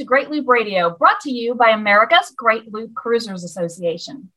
to 0.00 0.06
Great 0.06 0.30
Loop 0.30 0.48
Radio, 0.48 0.96
brought 0.96 1.20
to 1.20 1.30
you 1.30 1.54
by 1.54 1.72
America's 1.72 2.32
Great 2.34 2.72
Loop 2.72 2.94
Cruisers 2.94 3.44
Association. 3.44 4.30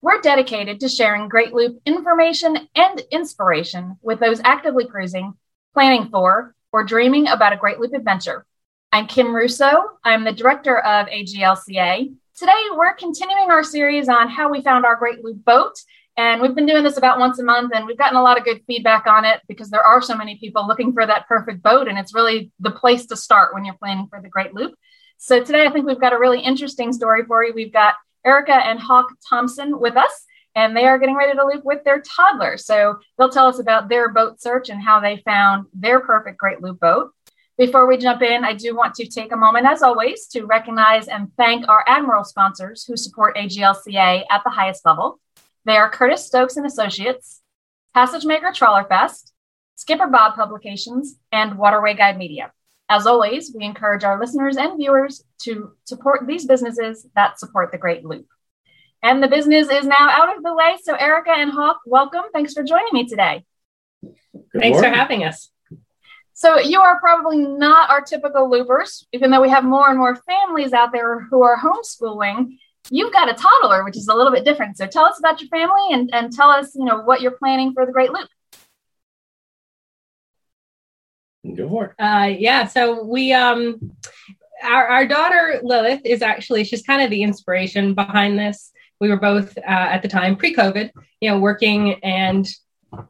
We're 0.00 0.22
dedicated 0.22 0.80
to 0.80 0.88
sharing 0.88 1.28
Great 1.28 1.52
Loop 1.52 1.78
information 1.84 2.56
and 2.74 3.02
inspiration 3.10 3.98
with 4.00 4.18
those 4.18 4.40
actively 4.44 4.86
cruising, 4.86 5.34
planning 5.74 6.08
for, 6.08 6.54
or 6.72 6.84
dreaming 6.84 7.28
about 7.28 7.52
a 7.52 7.58
Great 7.58 7.78
Loop 7.78 7.92
adventure. 7.92 8.46
I'm 8.92 9.06
Kim 9.06 9.36
Russo. 9.36 9.90
I'm 10.02 10.24
the 10.24 10.32
director 10.32 10.78
of 10.78 11.06
AGLCA. 11.08 12.14
Today, 12.38 12.64
we're 12.74 12.94
continuing 12.94 13.50
our 13.50 13.62
series 13.62 14.08
on 14.08 14.30
how 14.30 14.50
we 14.50 14.62
found 14.62 14.86
our 14.86 14.96
Great 14.96 15.22
Loop 15.22 15.44
boat. 15.44 15.74
And 16.16 16.40
we've 16.40 16.54
been 16.54 16.64
doing 16.64 16.82
this 16.82 16.96
about 16.96 17.18
once 17.18 17.38
a 17.38 17.44
month, 17.44 17.72
and 17.74 17.86
we've 17.86 17.98
gotten 17.98 18.16
a 18.16 18.22
lot 18.22 18.38
of 18.38 18.44
good 18.44 18.62
feedback 18.66 19.06
on 19.06 19.26
it 19.26 19.42
because 19.48 19.68
there 19.68 19.84
are 19.84 20.00
so 20.00 20.16
many 20.16 20.38
people 20.38 20.66
looking 20.66 20.94
for 20.94 21.04
that 21.04 21.28
perfect 21.28 21.62
boat. 21.62 21.88
And 21.88 21.98
it's 21.98 22.14
really 22.14 22.52
the 22.58 22.70
place 22.70 23.04
to 23.08 23.16
start 23.18 23.52
when 23.52 23.66
you're 23.66 23.74
planning 23.74 24.06
for 24.08 24.22
the 24.22 24.30
Great 24.30 24.54
Loop. 24.54 24.74
So 25.22 25.44
today, 25.44 25.66
I 25.66 25.70
think 25.70 25.86
we've 25.86 26.00
got 26.00 26.14
a 26.14 26.18
really 26.18 26.40
interesting 26.40 26.94
story 26.94 27.24
for 27.26 27.44
you. 27.44 27.52
We've 27.52 27.74
got 27.74 27.94
Erica 28.24 28.54
and 28.54 28.80
Hawk 28.80 29.10
Thompson 29.28 29.78
with 29.78 29.94
us, 29.94 30.24
and 30.54 30.74
they 30.74 30.86
are 30.86 30.98
getting 30.98 31.14
ready 31.14 31.36
to 31.36 31.44
loop 31.44 31.62
with 31.62 31.84
their 31.84 32.00
toddler. 32.00 32.56
So 32.56 32.98
they'll 33.18 33.28
tell 33.28 33.46
us 33.46 33.58
about 33.58 33.90
their 33.90 34.08
boat 34.08 34.40
search 34.40 34.70
and 34.70 34.82
how 34.82 34.98
they 34.98 35.18
found 35.18 35.66
their 35.74 36.00
perfect 36.00 36.38
Great 36.38 36.62
Loop 36.62 36.80
boat. 36.80 37.12
Before 37.58 37.86
we 37.86 37.98
jump 37.98 38.22
in, 38.22 38.46
I 38.46 38.54
do 38.54 38.74
want 38.74 38.94
to 38.94 39.06
take 39.06 39.30
a 39.30 39.36
moment, 39.36 39.66
as 39.66 39.82
always, 39.82 40.26
to 40.28 40.46
recognize 40.46 41.06
and 41.06 41.28
thank 41.36 41.68
our 41.68 41.84
Admiral 41.86 42.24
sponsors 42.24 42.86
who 42.86 42.96
support 42.96 43.36
AGLCA 43.36 44.24
at 44.30 44.42
the 44.42 44.50
highest 44.50 44.86
level. 44.86 45.20
They 45.66 45.76
are 45.76 45.90
Curtis 45.90 46.26
Stokes 46.26 46.56
and 46.56 46.64
Associates, 46.64 47.42
PassageMaker 47.94 48.54
Trawler 48.54 48.84
Fest, 48.84 49.34
Skipper 49.74 50.06
Bob 50.06 50.34
Publications, 50.34 51.16
and 51.30 51.58
Waterway 51.58 51.92
Guide 51.92 52.16
Media. 52.16 52.52
As 52.90 53.06
always, 53.06 53.54
we 53.56 53.64
encourage 53.64 54.02
our 54.02 54.18
listeners 54.18 54.56
and 54.56 54.76
viewers 54.76 55.24
to 55.42 55.70
support 55.84 56.26
these 56.26 56.44
businesses 56.44 57.06
that 57.14 57.38
support 57.38 57.70
the 57.70 57.78
Great 57.78 58.04
Loop. 58.04 58.26
And 59.00 59.22
the 59.22 59.28
business 59.28 59.70
is 59.70 59.86
now 59.86 60.10
out 60.10 60.36
of 60.36 60.42
the 60.42 60.52
way. 60.52 60.76
So, 60.82 60.96
Erica 60.96 61.30
and 61.30 61.52
Hawk, 61.52 61.82
welcome. 61.86 62.24
Thanks 62.32 62.52
for 62.52 62.64
joining 62.64 62.92
me 62.92 63.06
today. 63.06 63.44
Good 64.02 64.12
Thanks 64.58 64.74
morning. 64.74 64.90
for 64.90 64.96
having 64.96 65.22
us. 65.22 65.52
So, 66.34 66.58
you 66.58 66.80
are 66.80 66.98
probably 66.98 67.38
not 67.38 67.90
our 67.90 68.00
typical 68.00 68.50
loopers, 68.50 69.06
even 69.12 69.30
though 69.30 69.40
we 69.40 69.50
have 69.50 69.62
more 69.62 69.88
and 69.88 69.96
more 69.96 70.16
families 70.16 70.72
out 70.72 70.90
there 70.92 71.20
who 71.20 71.42
are 71.42 71.56
homeschooling. 71.56 72.56
You've 72.90 73.12
got 73.12 73.30
a 73.30 73.34
toddler, 73.34 73.84
which 73.84 73.96
is 73.96 74.08
a 74.08 74.14
little 74.14 74.32
bit 74.32 74.44
different. 74.44 74.78
So, 74.78 74.88
tell 74.88 75.04
us 75.04 75.20
about 75.20 75.40
your 75.40 75.48
family 75.48 75.92
and, 75.92 76.10
and 76.12 76.32
tell 76.32 76.50
us, 76.50 76.74
you 76.74 76.84
know, 76.84 77.02
what 77.02 77.20
you're 77.20 77.38
planning 77.38 77.72
for 77.72 77.86
the 77.86 77.92
Great 77.92 78.10
Loop. 78.10 78.28
Go 81.56 81.68
for 81.68 81.84
it. 81.86 82.02
Uh, 82.02 82.26
yeah. 82.26 82.66
So 82.66 83.02
we 83.04 83.32
um, 83.32 83.92
our 84.62 84.86
our 84.86 85.06
daughter 85.06 85.60
Lilith 85.62 86.02
is 86.04 86.22
actually 86.22 86.64
she's 86.64 86.82
kind 86.82 87.02
of 87.02 87.10
the 87.10 87.22
inspiration 87.22 87.94
behind 87.94 88.38
this. 88.38 88.72
We 89.00 89.08
were 89.08 89.16
both 89.16 89.56
uh, 89.56 89.62
at 89.64 90.02
the 90.02 90.08
time 90.08 90.36
pre-COVID, 90.36 90.90
you 91.20 91.30
know, 91.30 91.38
working 91.38 91.94
and 92.04 92.46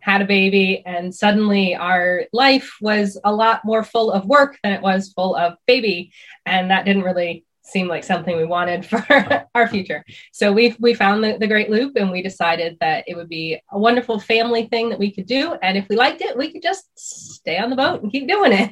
had 0.00 0.22
a 0.22 0.26
baby, 0.26 0.82
and 0.86 1.12
suddenly 1.12 1.74
our 1.74 2.26
life 2.32 2.76
was 2.80 3.18
a 3.24 3.32
lot 3.32 3.64
more 3.64 3.82
full 3.82 4.12
of 4.12 4.26
work 4.26 4.58
than 4.62 4.72
it 4.72 4.82
was 4.82 5.12
full 5.12 5.34
of 5.34 5.54
baby, 5.66 6.12
and 6.46 6.70
that 6.70 6.84
didn't 6.84 7.02
really 7.02 7.44
seemed 7.70 7.88
like 7.88 8.04
something 8.04 8.36
we 8.36 8.44
wanted 8.44 8.84
for 8.90 9.46
our 9.54 9.68
future. 9.68 10.04
So 10.32 10.52
we 10.52 10.76
we 10.78 10.94
found 10.94 11.22
the, 11.22 11.36
the 11.38 11.46
Great 11.46 11.70
Loop 11.70 11.96
and 11.96 12.10
we 12.10 12.22
decided 12.22 12.76
that 12.80 13.04
it 13.06 13.16
would 13.16 13.28
be 13.28 13.60
a 13.70 13.78
wonderful 13.78 14.18
family 14.18 14.66
thing 14.66 14.90
that 14.90 14.98
we 14.98 15.12
could 15.12 15.26
do. 15.26 15.54
And 15.62 15.76
if 15.76 15.88
we 15.88 15.96
liked 15.96 16.20
it, 16.20 16.36
we 16.36 16.52
could 16.52 16.62
just 16.62 16.86
stay 16.98 17.58
on 17.58 17.70
the 17.70 17.76
boat 17.76 18.02
and 18.02 18.12
keep 18.12 18.28
doing 18.28 18.52
it. 18.52 18.70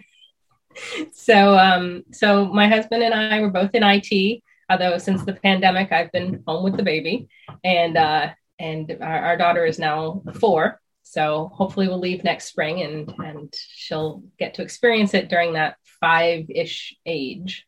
so 1.12 1.56
um, 1.58 2.04
so 2.12 2.46
my 2.46 2.68
husband 2.68 3.02
and 3.02 3.14
I 3.14 3.40
were 3.40 3.50
both 3.50 3.74
in 3.74 3.82
IT, 3.82 4.42
although 4.70 4.98
since 4.98 5.24
the 5.24 5.32
pandemic 5.34 5.92
I've 5.92 6.12
been 6.12 6.42
home 6.46 6.64
with 6.64 6.76
the 6.76 6.82
baby. 6.82 7.28
And 7.64 7.96
uh, 7.96 8.30
and 8.58 8.96
our, 9.00 9.18
our 9.20 9.36
daughter 9.36 9.64
is 9.64 9.78
now 9.78 10.22
four. 10.40 10.80
So 11.02 11.50
hopefully 11.54 11.88
we'll 11.88 12.00
leave 12.00 12.22
next 12.22 12.46
spring 12.46 12.82
and 12.82 13.14
and 13.18 13.54
she'll 13.74 14.22
get 14.38 14.54
to 14.54 14.62
experience 14.62 15.14
it 15.14 15.28
during 15.28 15.54
that 15.54 15.76
five-ish 16.00 16.94
age. 17.06 17.66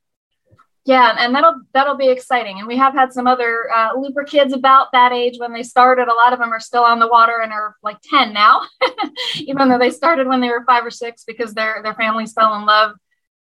Yeah, 0.90 1.14
and 1.20 1.32
that'll 1.32 1.60
that'll 1.72 1.96
be 1.96 2.08
exciting. 2.08 2.58
And 2.58 2.66
we 2.66 2.76
have 2.76 2.94
had 2.94 3.12
some 3.12 3.28
other 3.28 3.70
uh, 3.72 3.90
looper 3.96 4.24
kids 4.24 4.52
about 4.52 4.88
that 4.90 5.12
age 5.12 5.38
when 5.38 5.52
they 5.52 5.62
started. 5.62 6.08
A 6.08 6.12
lot 6.12 6.32
of 6.32 6.40
them 6.40 6.52
are 6.52 6.58
still 6.58 6.82
on 6.82 6.98
the 6.98 7.06
water 7.06 7.38
and 7.40 7.52
are 7.52 7.76
like 7.80 7.98
ten 8.02 8.32
now, 8.32 8.62
even 9.36 9.68
though 9.68 9.78
they 9.78 9.92
started 9.92 10.26
when 10.26 10.40
they 10.40 10.48
were 10.48 10.64
five 10.64 10.84
or 10.84 10.90
six 10.90 11.22
because 11.22 11.54
their 11.54 11.80
their 11.84 11.94
families 11.94 12.32
fell 12.32 12.56
in 12.56 12.66
love 12.66 12.96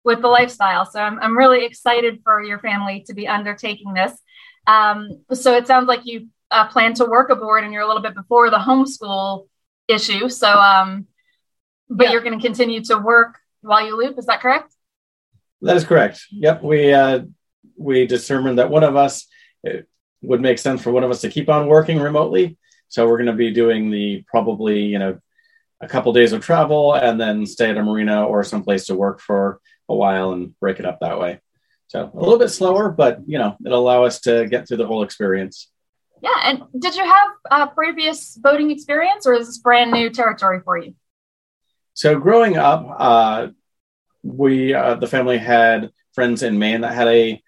with 0.04 0.20
the 0.20 0.28
lifestyle. 0.28 0.86
So 0.86 1.00
I'm 1.00 1.20
I'm 1.20 1.38
really 1.38 1.64
excited 1.64 2.20
for 2.22 2.44
your 2.44 2.60
family 2.60 3.06
to 3.08 3.14
be 3.14 3.30
undertaking 3.30 3.94
this. 3.94 4.12
Um, 4.68 5.22
so 5.32 5.56
it 5.56 5.68
sounds 5.68 5.88
like 5.88 6.02
you 6.04 6.28
uh, 6.52 6.68
plan 6.68 6.96
to 6.96 7.06
work 7.06 7.30
aboard, 7.30 7.64
and 7.64 7.72
you're 7.72 7.84
a 7.84 7.88
little 7.88 8.04
bit 8.04 8.14
before 8.14 8.50
the 8.50 8.58
homeschool 8.58 9.48
issue. 9.88 10.28
So, 10.28 10.50
um, 10.50 11.08
but 11.90 12.08
yeah. 12.08 12.12
you're 12.12 12.24
going 12.24 12.38
to 12.38 12.46
continue 12.46 12.84
to 12.84 12.98
work 12.98 13.38
while 13.62 13.86
you 13.86 13.96
loop. 13.98 14.20
Is 14.20 14.26
that 14.26 14.42
correct? 14.42 14.74
That 15.62 15.78
is 15.78 15.86
correct. 15.86 16.26
Yep, 16.32 16.62
we 16.62 16.94
uh, 16.94 17.22
we 17.78 18.08
determined 18.08 18.60
that 18.60 18.70
one 18.70 18.84
of 18.84 18.96
us 18.96 19.28
it 19.64 19.88
would 20.22 20.42
make 20.42 20.60
sense 20.60 20.82
for 20.82 20.92
one 20.92 21.04
of 21.04 21.12
us 21.12 21.22
to 21.22 21.30
keep 21.30 21.50
on 21.50 21.68
working 21.68 22.00
remotely. 22.00 22.58
So 22.90 23.08
we're 23.08 23.18
going 23.18 23.28
to 23.28 23.34
be 23.34 23.52
doing 23.52 23.92
the 23.92 24.24
probably 24.28 24.82
you 24.84 25.00
know 25.00 25.20
a 25.82 25.88
couple 25.88 26.12
days 26.14 26.34
of 26.34 26.44
travel 26.44 26.94
and 26.96 27.20
then 27.20 27.46
stay 27.46 27.70
at 27.70 27.78
a 27.78 27.84
marina 27.84 28.26
or 28.26 28.44
someplace 28.44 28.88
to 28.88 28.96
work 28.96 29.20
for 29.20 29.60
a 29.90 29.96
while 29.96 30.32
and 30.32 30.58
break 30.60 30.80
it 30.80 30.86
up 30.86 31.00
that 31.02 31.20
way. 31.20 31.40
So 31.88 32.12
a 32.14 32.20
little 32.20 32.40
bit 32.40 32.50
slower, 32.50 32.90
but 32.90 33.22
you 33.28 33.38
know 33.38 33.56
it'll 33.66 33.80
allow 33.80 34.04
us 34.04 34.20
to 34.22 34.48
get 34.48 34.68
through 34.68 34.78
the 34.78 34.88
whole 34.88 35.04
experience. 35.04 35.70
Yeah, 36.22 36.30
and 36.44 36.64
did 36.80 36.96
you 36.96 37.04
have 37.04 37.30
a 37.52 37.68
previous 37.68 38.36
boating 38.36 38.72
experience, 38.72 39.28
or 39.28 39.34
is 39.34 39.48
this 39.48 39.60
brand 39.60 39.92
new 39.92 40.10
territory 40.10 40.62
for 40.64 40.78
you? 40.78 40.96
So 41.94 42.20
growing 42.20 42.58
up, 42.58 42.88
uh, 42.98 43.48
we 44.24 44.74
uh, 44.74 44.96
the 44.96 45.08
family 45.08 45.38
had 45.38 45.92
friends 46.14 46.44
in 46.44 46.60
Maine 46.60 46.82
that 46.82 46.94
had 46.94 47.08
a 47.08 47.42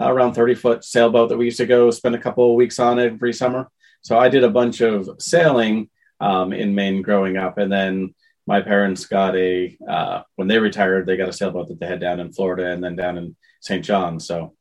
uh, 0.00 0.10
around 0.10 0.34
30 0.34 0.54
foot 0.54 0.84
sailboat 0.84 1.28
that 1.28 1.38
we 1.38 1.46
used 1.46 1.58
to 1.58 1.66
go 1.66 1.90
spend 1.90 2.14
a 2.14 2.20
couple 2.20 2.50
of 2.50 2.56
weeks 2.56 2.78
on 2.78 2.98
every 2.98 3.32
summer. 3.32 3.70
So 4.02 4.18
I 4.18 4.28
did 4.28 4.44
a 4.44 4.50
bunch 4.50 4.80
of 4.80 5.08
sailing 5.18 5.88
um, 6.20 6.52
in 6.52 6.74
Maine 6.74 7.02
growing 7.02 7.36
up, 7.36 7.58
and 7.58 7.72
then 7.72 8.14
my 8.46 8.60
parents 8.60 9.06
got 9.06 9.34
a 9.36 9.76
uh, 9.88 10.22
when 10.36 10.48
they 10.48 10.58
retired, 10.58 11.06
they 11.06 11.16
got 11.16 11.28
a 11.28 11.32
sailboat 11.32 11.68
that 11.68 11.80
they 11.80 11.86
had 11.86 12.00
down 12.00 12.20
in 12.20 12.32
Florida 12.32 12.70
and 12.70 12.84
then 12.84 12.96
down 12.96 13.16
in 13.16 13.36
St. 13.60 13.84
John. 13.84 14.20
So 14.20 14.54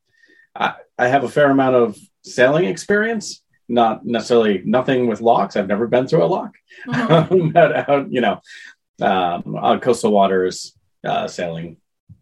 I, 0.55 0.75
I 0.97 1.07
have 1.07 1.23
a 1.23 1.29
fair 1.29 1.49
amount 1.49 1.75
of 1.75 1.97
sailing 2.23 2.65
experience. 2.65 3.41
Not 3.67 4.05
necessarily 4.05 4.61
nothing 4.63 5.07
with 5.07 5.21
locks. 5.21 5.55
I've 5.55 5.67
never 5.67 5.87
been 5.87 6.07
through 6.07 6.23
a 6.23 6.25
lock, 6.25 6.53
mm-hmm. 6.87 7.49
but 7.53 7.89
out, 7.89 8.11
you 8.11 8.21
know, 8.21 8.39
um, 9.01 9.55
on 9.55 9.79
coastal 9.79 10.11
waters, 10.11 10.77
uh, 11.03 11.27
sailing. 11.27 11.77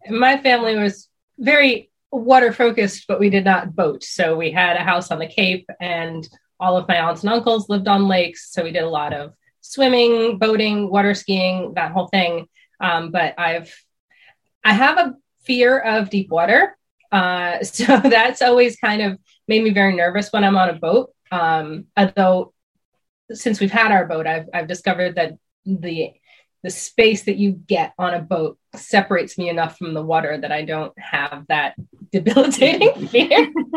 My 0.08 0.40
family 0.40 0.76
was 0.76 1.08
very 1.38 1.91
water 2.12 2.52
focused, 2.52 3.06
but 3.08 3.18
we 3.18 3.30
did 3.30 3.44
not 3.44 3.74
boat. 3.74 4.04
So 4.04 4.36
we 4.36 4.50
had 4.50 4.76
a 4.76 4.84
house 4.84 5.10
on 5.10 5.18
the 5.18 5.26
Cape, 5.26 5.68
and 5.80 6.28
all 6.60 6.76
of 6.76 6.86
my 6.86 7.00
aunts 7.00 7.22
and 7.22 7.32
uncles 7.32 7.68
lived 7.68 7.88
on 7.88 8.06
lakes. 8.06 8.52
So 8.52 8.62
we 8.62 8.70
did 8.70 8.84
a 8.84 8.88
lot 8.88 9.12
of 9.12 9.32
swimming, 9.62 10.38
boating, 10.38 10.90
water 10.90 11.14
skiing, 11.14 11.72
that 11.74 11.92
whole 11.92 12.08
thing. 12.08 12.46
Um, 12.80 13.10
but 13.10 13.34
I've 13.38 13.74
I 14.62 14.74
have 14.74 14.98
a 14.98 15.14
fear 15.44 15.78
of 15.78 16.10
deep 16.10 16.30
water, 16.30 16.76
uh, 17.10 17.62
so 17.64 17.98
that's 17.98 18.42
always 18.42 18.76
kind 18.76 19.02
of 19.02 19.18
made 19.48 19.64
me 19.64 19.70
very 19.70 19.96
nervous 19.96 20.30
when 20.30 20.44
I'm 20.44 20.56
on 20.56 20.68
a 20.68 20.74
boat. 20.74 21.10
Um, 21.30 21.86
although 21.96 22.52
since 23.32 23.58
we've 23.58 23.72
had 23.72 23.90
our 23.90 24.06
boat, 24.06 24.26
I've 24.26 24.48
I've 24.52 24.68
discovered 24.68 25.16
that 25.16 25.32
the 25.64 26.12
the 26.62 26.70
space 26.70 27.24
that 27.24 27.36
you 27.36 27.52
get 27.52 27.92
on 27.98 28.14
a 28.14 28.20
boat 28.20 28.58
separates 28.74 29.36
me 29.36 29.48
enough 29.48 29.76
from 29.76 29.94
the 29.94 30.02
water 30.02 30.38
that 30.38 30.52
I 30.52 30.62
don't 30.64 30.96
have 30.98 31.44
that 31.48 31.74
debilitating 32.12 33.08
fear. 33.08 33.52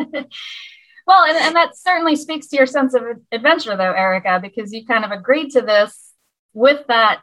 well, 1.07 1.25
and, 1.25 1.37
and 1.37 1.55
that 1.55 1.75
certainly 1.75 2.15
speaks 2.15 2.47
to 2.47 2.57
your 2.57 2.67
sense 2.67 2.93
of 2.93 3.03
adventure, 3.31 3.75
though, 3.75 3.93
Erica, 3.93 4.39
because 4.41 4.71
you 4.71 4.85
kind 4.85 5.03
of 5.03 5.11
agreed 5.11 5.51
to 5.51 5.61
this 5.61 6.13
with 6.53 6.85
that 6.87 7.21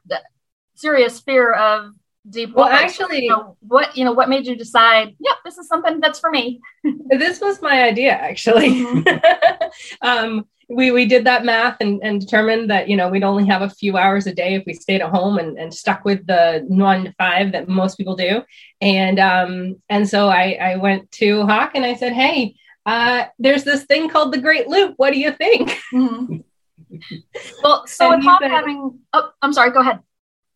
serious 0.74 1.20
fear 1.20 1.52
of 1.52 1.92
deep 2.28 2.54
water. 2.54 2.70
Well, 2.70 2.84
actually, 2.84 3.28
know, 3.28 3.56
what 3.60 3.96
you 3.96 4.04
know, 4.04 4.12
what 4.12 4.28
made 4.28 4.46
you 4.46 4.56
decide? 4.56 5.14
Yep, 5.18 5.36
this 5.44 5.58
is 5.58 5.68
something 5.68 6.00
that's 6.00 6.18
for 6.18 6.30
me. 6.30 6.60
this 7.08 7.40
was 7.40 7.62
my 7.62 7.82
idea, 7.82 8.12
actually. 8.12 8.70
Mm-hmm. 8.70 9.66
um, 10.02 10.46
we 10.72 10.90
we 10.90 11.06
did 11.06 11.24
that 11.24 11.44
math 11.44 11.76
and, 11.80 12.00
and 12.02 12.20
determined 12.20 12.70
that 12.70 12.88
you 12.88 12.96
know 12.96 13.08
we'd 13.08 13.22
only 13.22 13.46
have 13.46 13.62
a 13.62 13.68
few 13.70 13.96
hours 13.96 14.26
a 14.26 14.34
day 14.34 14.54
if 14.54 14.64
we 14.66 14.74
stayed 14.74 15.00
at 15.00 15.10
home 15.10 15.38
and, 15.38 15.58
and 15.58 15.72
stuck 15.72 16.04
with 16.04 16.26
the 16.26 16.64
one 16.68 17.04
to 17.04 17.12
five 17.18 17.52
that 17.52 17.68
most 17.68 17.96
people 17.96 18.16
do 18.16 18.42
and 18.80 19.18
um 19.18 19.76
and 19.88 20.08
so 20.08 20.28
i 20.28 20.56
i 20.60 20.76
went 20.76 21.10
to 21.10 21.44
hawk 21.46 21.72
and 21.74 21.84
i 21.84 21.94
said 21.94 22.12
hey 22.12 22.54
uh 22.86 23.24
there's 23.38 23.64
this 23.64 23.84
thing 23.84 24.08
called 24.08 24.32
the 24.32 24.40
great 24.40 24.68
loop 24.68 24.94
what 24.96 25.12
do 25.12 25.18
you 25.18 25.32
think 25.32 25.78
mm-hmm. 25.92 26.38
well 27.62 27.86
so 27.86 28.10
with 28.10 28.24
hawk 28.24 28.40
said, 28.42 28.50
having 28.50 28.98
oh 29.12 29.30
i'm 29.42 29.52
sorry 29.52 29.70
go 29.70 29.80
ahead 29.80 30.00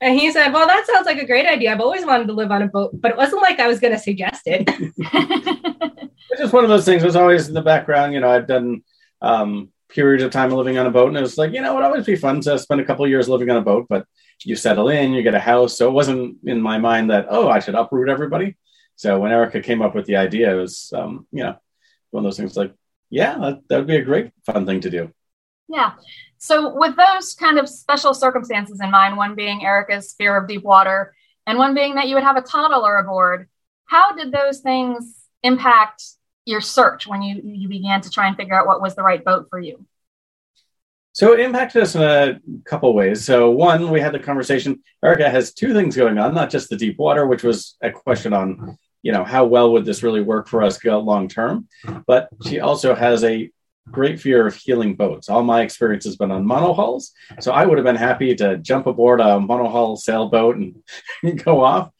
And 0.02 0.14
he 0.14 0.30
said, 0.30 0.52
Well, 0.52 0.66
that 0.66 0.86
sounds 0.86 1.06
like 1.06 1.16
a 1.16 1.24
great 1.24 1.46
idea. 1.46 1.72
I've 1.72 1.80
always 1.80 2.04
wanted 2.04 2.26
to 2.26 2.34
live 2.34 2.50
on 2.50 2.60
a 2.60 2.66
boat, 2.66 2.90
but 3.00 3.12
it 3.12 3.16
wasn't 3.16 3.40
like 3.40 3.58
I 3.58 3.66
was 3.66 3.80
going 3.80 3.94
to 3.94 3.98
suggest 3.98 4.42
it. 4.44 4.64
it's 4.68 6.40
just 6.40 6.52
one 6.52 6.64
of 6.64 6.68
those 6.68 6.84
things. 6.84 7.02
It 7.02 7.06
was 7.06 7.16
always 7.16 7.48
in 7.48 7.54
the 7.54 7.62
background. 7.62 8.12
You 8.12 8.20
know, 8.20 8.28
I've 8.28 8.46
done 8.46 8.82
um, 9.22 9.72
periods 9.96 10.22
of 10.22 10.31
time 10.31 10.50
living 10.50 10.78
on 10.78 10.87
a 10.87 10.90
boat, 10.90 11.08
and 11.08 11.16
it 11.16 11.22
was 11.22 11.38
like, 11.38 11.52
you 11.52 11.60
know, 11.60 11.72
it 11.72 11.75
would 11.75 11.84
always 11.84 12.06
be 12.06 12.14
fun 12.14 12.40
to 12.43 12.58
spend 12.58 12.81
a 12.81 12.84
couple 12.84 13.08
years 13.08 13.28
living 13.28 13.50
on 13.50 13.56
a 13.56 13.62
boat, 13.62 13.87
but 13.88 14.06
you 14.44 14.54
settle 14.54 14.90
in, 14.90 15.12
you 15.12 15.22
get 15.22 15.34
a 15.34 15.40
house. 15.40 15.76
So 15.76 15.88
it 15.88 15.93
wasn't 15.93 16.37
in 16.44 16.60
my 16.60 16.78
mind 16.78 17.10
that, 17.10 17.26
oh, 17.31 17.48
I 17.48 17.58
should 17.58 17.75
uproot 17.75 18.10
everybody. 18.10 18.56
So 18.94 19.19
when 19.19 19.32
Erica 19.32 19.60
came 19.60 19.82
up 19.82 19.94
with 19.94 20.06
the 20.06 20.16
idea, 20.16 20.52
it 20.52 20.60
was, 20.60 20.93
um, 20.94 21.26
you 21.32 21.43
know, 21.43 21.56
one 22.10 22.25
of 22.25 22.28
those 22.28 22.37
things 22.37 22.56
like, 22.56 22.75
yeah, 23.10 23.38
that, 23.38 23.62
that 23.69 23.78
would 23.78 23.87
be 23.87 23.96
a 23.96 24.04
great 24.04 24.32
fun 24.44 24.66
thing 24.66 24.81
to 24.82 24.90
do. 24.90 25.10
Yeah. 25.69 25.93
So, 26.38 26.76
with 26.78 26.94
those 26.96 27.34
kind 27.34 27.58
of 27.58 27.69
special 27.69 28.14
circumstances 28.14 28.81
in 28.81 28.90
mind, 28.90 29.16
one 29.16 29.34
being 29.34 29.64
Erica's 29.64 30.14
fear 30.16 30.37
of 30.37 30.46
deep 30.46 30.62
water, 30.62 31.14
and 31.46 31.58
one 31.58 31.75
being 31.75 31.94
that 31.94 32.08
you 32.08 32.14
would 32.14 32.25
have 32.25 32.37
a 32.37 32.42
toddler 32.42 32.96
aboard, 32.99 33.49
how 33.87 34.14
did 34.14 34.32
those 34.32 34.60
things 34.60 35.25
impact 35.42 36.02
your 36.46 36.60
search 36.60 37.06
when 37.06 37.22
you, 37.22 37.43
you 37.44 37.69
began 37.69 38.00
to 38.00 38.10
try 38.10 38.28
and 38.28 38.37
figure 38.37 38.58
out 38.58 38.66
what 38.66 38.81
was 38.81 38.94
the 38.94 39.02
right 39.02 39.22
boat 39.22 39.48
for 39.50 39.58
you? 39.58 39.84
So 41.12 41.32
it 41.32 41.40
impacted 41.40 41.82
us 41.82 41.94
in 41.94 42.02
a 42.02 42.40
couple 42.64 42.93
ways. 42.94 43.25
So 43.25 43.50
one, 43.50 43.90
we 43.90 44.00
had 44.00 44.12
the 44.12 44.19
conversation. 44.19 44.82
Erica 45.02 45.28
has 45.28 45.52
two 45.52 45.72
things 45.72 45.96
going 45.96 46.19
on, 46.19 46.34
not 46.34 46.50
just 46.50 46.69
the 46.69 46.76
deep 46.76 46.98
water, 46.98 47.26
which 47.26 47.43
was 47.43 47.76
a 47.81 47.90
question 47.90 48.32
on, 48.32 48.78
you 49.02 49.12
know, 49.12 49.25
how 49.25 49.46
well 49.46 49.72
would 49.72 49.84
this 49.84 50.02
really 50.02 50.20
work 50.20 50.46
for 50.46 50.62
us 50.62 50.82
long 50.84 51.26
term, 51.28 51.69
but 52.06 52.28
she 52.46 52.60
also 52.60 52.94
has 52.94 53.25
a 53.25 53.50
great 53.90 54.20
fear 54.20 54.46
of 54.46 54.54
heeling 54.54 54.94
boats. 54.94 55.28
All 55.28 55.42
my 55.42 55.62
experience 55.62 56.04
has 56.04 56.16
been 56.16 56.31
on 56.31 56.44
monohulls. 56.44 57.12
So 57.40 57.52
I 57.52 57.64
would 57.64 57.78
have 57.78 57.84
been 57.84 57.96
happy 57.96 58.34
to 58.37 58.58
jump 58.58 58.87
aboard 58.87 59.20
a 59.20 59.38
monohull 59.38 59.99
sailboat 59.99 60.56
and 60.56 60.82
go 61.44 61.64
off. 61.64 61.90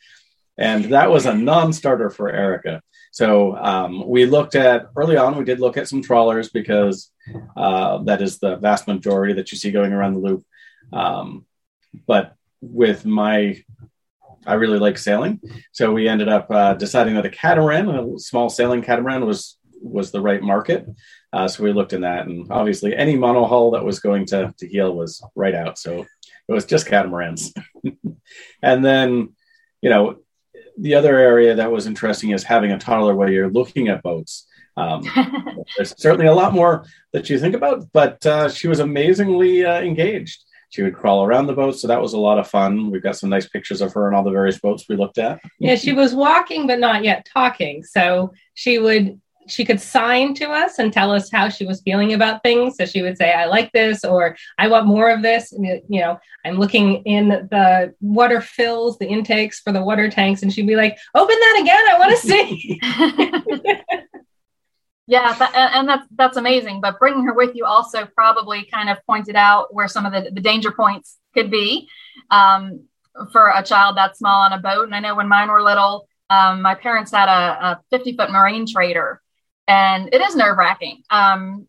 And 0.59 0.87
that 0.93 1.11
was 1.11 1.27
a 1.27 1.35
non 1.35 1.73
starter 1.73 2.11
for 2.11 2.31
Erica. 2.31 2.83
So 3.17 3.57
um, 3.57 4.07
we 4.07 4.27
looked 4.27 4.57
at 4.57 4.89
early 4.95 5.17
on, 5.17 5.39
we 5.39 5.45
did 5.45 5.59
look 5.59 5.79
at 5.79 5.89
some 5.89 6.03
trawlers 6.03 6.51
because 6.51 7.11
uh, 7.57 8.03
that 8.03 8.21
is 8.21 8.39
the 8.39 8.57
vast 8.57 8.87
majority 8.87 9.33
that 9.33 9.51
you 9.51 9.57
see 9.57 9.71
going 9.71 9.95
around 9.95 10.13
the 10.13 10.19
loop. 10.19 10.45
Um, 10.93 11.47
but 12.07 12.35
with 12.61 13.07
my 13.07 13.65
I 14.47 14.55
really 14.55 14.79
like 14.79 14.99
sailing, 14.99 15.41
so 15.73 15.95
we 15.95 16.09
ended 16.09 16.29
up 16.29 16.51
uh, 16.51 16.75
deciding 16.75 17.15
that 17.15 17.25
a 17.25 17.31
catamaran, 17.31 17.89
a 17.89 18.19
small 18.19 18.51
sailing 18.51 18.83
catamaran, 18.83 19.25
was 19.25 19.57
was 19.81 20.11
the 20.11 20.21
right 20.21 20.43
market. 20.43 20.87
Uh, 21.33 21.49
so 21.49 21.65
we 21.65 21.73
looked 21.73 21.95
in 21.95 22.03
that, 22.03 22.27
and 22.27 22.53
obviously 22.53 22.95
any 22.95 23.17
monohull 23.17 23.73
that 23.73 23.85
was 23.85 23.99
going 23.99 24.27
to, 24.27 24.53
to 24.59 24.69
heel 24.69 24.95
was 24.95 25.25
right 25.35 25.55
out. 25.55 25.79
So 25.79 26.05
it 26.49 26.53
was 26.53 26.67
just 26.67 26.87
catamarans. 26.87 27.55
and 28.63 28.85
then, 28.85 29.35
you 29.81 29.89
know, 29.89 30.19
the 30.79 30.95
other 30.95 31.17
area 31.17 31.55
that 31.55 31.71
was 31.71 31.87
interesting 31.87 32.31
is 32.31 32.43
having 32.43 32.73
a 32.73 32.79
toddler 32.79 33.15
where 33.15 33.31
you're 33.31 33.51
looking 33.51 33.89
at 33.89 34.03
boats. 34.03 34.47
Um, 34.77 35.03
there's 35.77 35.95
certainly 35.97 36.27
a 36.27 36.35
lot 36.35 36.53
more 36.53 36.85
that 37.13 37.31
you 37.31 37.39
think 37.39 37.55
about, 37.55 37.87
but 37.93 38.25
uh, 38.27 38.49
she 38.49 38.69
was 38.69 38.81
amazingly 38.81 39.65
uh, 39.65 39.81
engaged. 39.81 40.45
She 40.71 40.83
would 40.83 40.95
crawl 40.95 41.25
around 41.25 41.47
the 41.47 41.55
boat, 41.55 41.79
so 41.79 41.89
that 41.89 42.03
was 42.03 42.13
a 42.13 42.19
lot 42.19 42.39
of 42.39 42.49
fun. 42.49 42.91
We've 42.91 43.03
got 43.03 43.17
some 43.17 43.31
nice 43.31 43.49
pictures 43.49 43.81
of 43.81 43.93
her 43.95 44.09
and 44.09 44.17
all 44.17 44.25
the 44.25 44.31
various 44.31 44.59
boats 44.59 44.85
we 44.89 44.97
looked 44.97 45.19
at. 45.19 45.41
Yeah, 45.59 45.77
she 45.77 45.93
was 45.93 46.15
walking, 46.15 46.67
but 46.67 46.81
not 46.81 47.05
yet 47.05 47.27
talking. 47.33 47.83
So 47.85 48.33
she 48.55 48.79
would 48.79 49.21
she 49.49 49.65
could 49.65 49.81
sign 49.81 50.35
to 50.35 50.51
us 50.51 50.79
and 50.79 50.93
tell 50.93 51.11
us 51.13 51.31
how 51.31 51.49
she 51.49 51.65
was 51.65 51.81
feeling 51.83 52.13
about 52.13 52.43
things. 52.43 52.77
So 52.77 52.85
she 52.87 53.03
would 53.03 53.17
say, 53.17 53.33
I 53.33 53.47
like 53.47 53.71
this, 53.73 54.05
or 54.05 54.37
I 54.59 54.67
want 54.69 54.87
more 54.87 55.11
of 55.11 55.23
this. 55.23 55.53
And, 55.53 55.65
you 55.89 56.01
know, 56.01 56.19
I'm 56.45 56.59
looking 56.59 57.03
in 57.05 57.29
the 57.29 57.95
water 58.01 58.41
fills, 58.41 58.99
the 58.99 59.07
intakes 59.07 59.61
for 59.61 59.73
the 59.73 59.83
water 59.83 60.11
tanks. 60.11 60.43
And 60.43 60.53
she'd 60.53 60.67
be 60.67 60.75
like, 60.77 60.99
open 61.15 61.37
that 61.39 61.59
again. 61.61 61.85
I 61.89 61.99
want 61.99 62.11
to 62.11 62.17
see. 62.27 62.81
yeah. 65.07 65.33
That, 65.35 65.55
and 65.55 65.89
that's, 65.89 66.07
that's 66.17 66.37
amazing. 66.37 66.81
But 66.81 66.99
bringing 66.99 67.25
her 67.25 67.35
with 67.35 67.55
you 67.55 67.65
also 67.65 68.07
probably 68.07 68.65
kind 68.65 68.91
of 68.91 68.99
pointed 69.07 69.37
out 69.37 69.73
where 69.75 69.89
some 69.89 70.07
of 70.07 70.13
the, 70.13 70.31
the 70.31 70.41
danger 70.41 70.73
points 70.73 71.19
could 71.35 71.51
be 71.51 71.89
um, 72.31 72.85
for 73.33 73.53
a 73.55 73.63
child 73.63 73.97
that 73.97 74.17
small 74.17 74.43
on 74.43 74.53
a 74.53 74.59
boat. 74.59 74.85
And 74.85 74.95
I 74.95 75.01
know 75.01 75.15
when 75.15 75.29
mine 75.29 75.49
were 75.49 75.63
little, 75.63 76.09
um, 76.29 76.61
my 76.63 76.75
parents 76.75 77.13
had 77.13 77.29
a, 77.29 77.67
a 77.67 77.81
50 77.91 78.17
foot 78.17 78.33
marine 78.33 78.67
trader 78.67 79.23
and 79.69 80.09
it 80.13 80.21
is 80.21 80.37
nerve 80.37 80.57
wracking. 80.57 81.03
Um, 81.11 81.67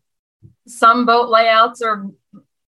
some 0.66 1.06
boat 1.06 1.28
layouts 1.28 1.82
or 1.82 2.10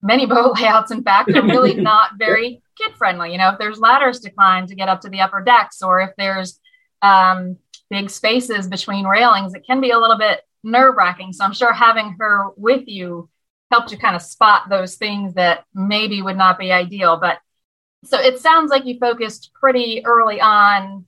many 0.01 0.25
boat 0.27 0.55
layouts, 0.55 0.91
in 0.91 1.03
fact, 1.03 1.31
are 1.31 1.43
really 1.43 1.73
not 1.91 2.11
very 2.17 2.61
kid 2.77 2.95
friendly. 2.95 3.31
You 3.31 3.37
know, 3.37 3.49
if 3.49 3.59
there's 3.59 3.79
ladders 3.79 4.19
to 4.21 4.31
climb 4.31 4.67
to 4.67 4.75
get 4.75 4.89
up 4.89 5.01
to 5.01 5.09
the 5.09 5.21
upper 5.21 5.43
decks, 5.43 5.81
or 5.81 6.01
if 6.01 6.11
there's 6.17 6.59
um, 7.01 7.57
big 7.89 8.09
spaces 8.09 8.67
between 8.67 9.05
railings, 9.05 9.53
it 9.53 9.65
can 9.65 9.81
be 9.81 9.91
a 9.91 9.99
little 9.99 10.17
bit 10.17 10.41
nerve 10.63 10.95
wracking. 10.95 11.33
So 11.33 11.43
I'm 11.43 11.53
sure 11.53 11.73
having 11.73 12.15
her 12.19 12.49
with 12.55 12.87
you 12.87 13.29
helped 13.71 13.91
you 13.91 13.97
kind 13.97 14.15
of 14.15 14.21
spot 14.21 14.69
those 14.69 14.95
things 14.95 15.33
that 15.33 15.65
maybe 15.73 16.21
would 16.21 16.37
not 16.37 16.57
be 16.57 16.71
ideal. 16.71 17.17
But 17.17 17.39
so 18.05 18.19
it 18.19 18.39
sounds 18.39 18.69
like 18.69 18.85
you 18.85 18.97
focused 18.97 19.51
pretty 19.53 20.05
early 20.05 20.39
on 20.39 21.05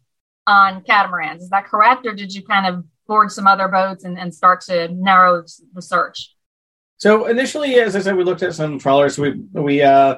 on 0.47 0.81
catamarans. 0.81 1.43
Is 1.43 1.49
that 1.49 1.67
correct? 1.67 2.05
Or 2.05 2.13
did 2.13 2.33
you 2.33 2.41
kind 2.43 2.65
of 2.65 2.83
board 3.09 3.31
some 3.31 3.47
other 3.47 3.67
boats 3.67 4.05
and, 4.05 4.17
and 4.17 4.33
start 4.33 4.61
to 4.61 4.87
narrow 4.89 5.43
the 5.73 5.81
search? 5.81 6.33
So 6.97 7.25
initially, 7.25 7.75
as 7.75 7.95
I 7.95 8.01
said, 8.01 8.15
we 8.15 8.23
looked 8.23 8.43
at 8.43 8.55
some 8.55 8.79
trawlers. 8.79 9.17
We 9.17 9.31
we 9.51 9.81
uh, 9.81 10.15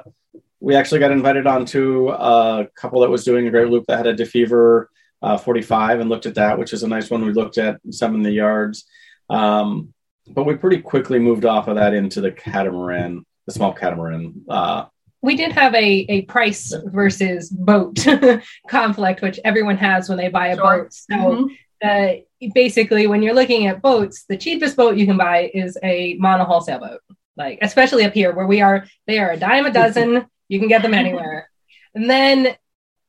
we 0.60 0.76
actually 0.76 1.00
got 1.00 1.10
invited 1.10 1.48
onto 1.48 2.10
a 2.10 2.68
couple 2.76 3.00
that 3.00 3.10
was 3.10 3.24
doing 3.24 3.48
a 3.48 3.50
great 3.50 3.68
loop 3.68 3.84
that 3.88 3.98
had 3.98 4.06
a 4.06 4.14
DeFever 4.14 4.86
uh, 5.22 5.36
45 5.36 6.00
and 6.00 6.10
looked 6.10 6.26
at 6.26 6.36
that, 6.36 6.58
which 6.58 6.72
is 6.72 6.82
a 6.84 6.88
nice 6.88 7.10
one. 7.10 7.24
We 7.24 7.32
looked 7.32 7.58
at 7.58 7.80
some 7.90 8.14
in 8.14 8.22
the 8.22 8.30
yards, 8.30 8.84
um, 9.30 9.92
but 10.28 10.44
we 10.44 10.54
pretty 10.54 10.80
quickly 10.80 11.18
moved 11.18 11.44
off 11.44 11.68
of 11.68 11.76
that 11.76 11.94
into 11.94 12.20
the 12.20 12.30
catamaran, 12.30 13.24
the 13.46 13.52
small 13.52 13.72
catamaran. 13.72 14.44
Uh, 14.48 14.84
we 15.20 15.36
did 15.36 15.52
have 15.52 15.74
a, 15.74 16.04
a 16.08 16.22
price 16.22 16.74
versus 16.86 17.48
boat 17.48 18.04
conflict, 18.68 19.22
which 19.22 19.38
everyone 19.44 19.76
has 19.76 20.08
when 20.08 20.18
they 20.18 20.28
buy 20.28 20.48
a 20.48 20.56
sure. 20.56 20.82
boat. 20.82 20.92
So 20.92 21.14
mm-hmm. 21.14 21.54
Uh, 21.82 22.12
basically 22.54 23.06
when 23.06 23.22
you're 23.22 23.34
looking 23.34 23.66
at 23.66 23.82
boats, 23.82 24.24
the 24.28 24.36
cheapest 24.36 24.76
boat 24.76 24.96
you 24.96 25.06
can 25.06 25.16
buy 25.16 25.50
is 25.54 25.76
a 25.82 26.18
monohull 26.18 26.62
sailboat. 26.62 27.00
Like 27.36 27.58
especially 27.62 28.04
up 28.04 28.12
here 28.12 28.34
where 28.34 28.46
we 28.46 28.60
are, 28.60 28.86
they 29.06 29.18
are 29.18 29.30
a 29.30 29.36
dime 29.36 29.66
a 29.66 29.72
dozen. 29.72 30.26
you 30.48 30.58
can 30.58 30.68
get 30.68 30.82
them 30.82 30.94
anywhere. 30.94 31.48
And 31.94 32.08
then 32.08 32.56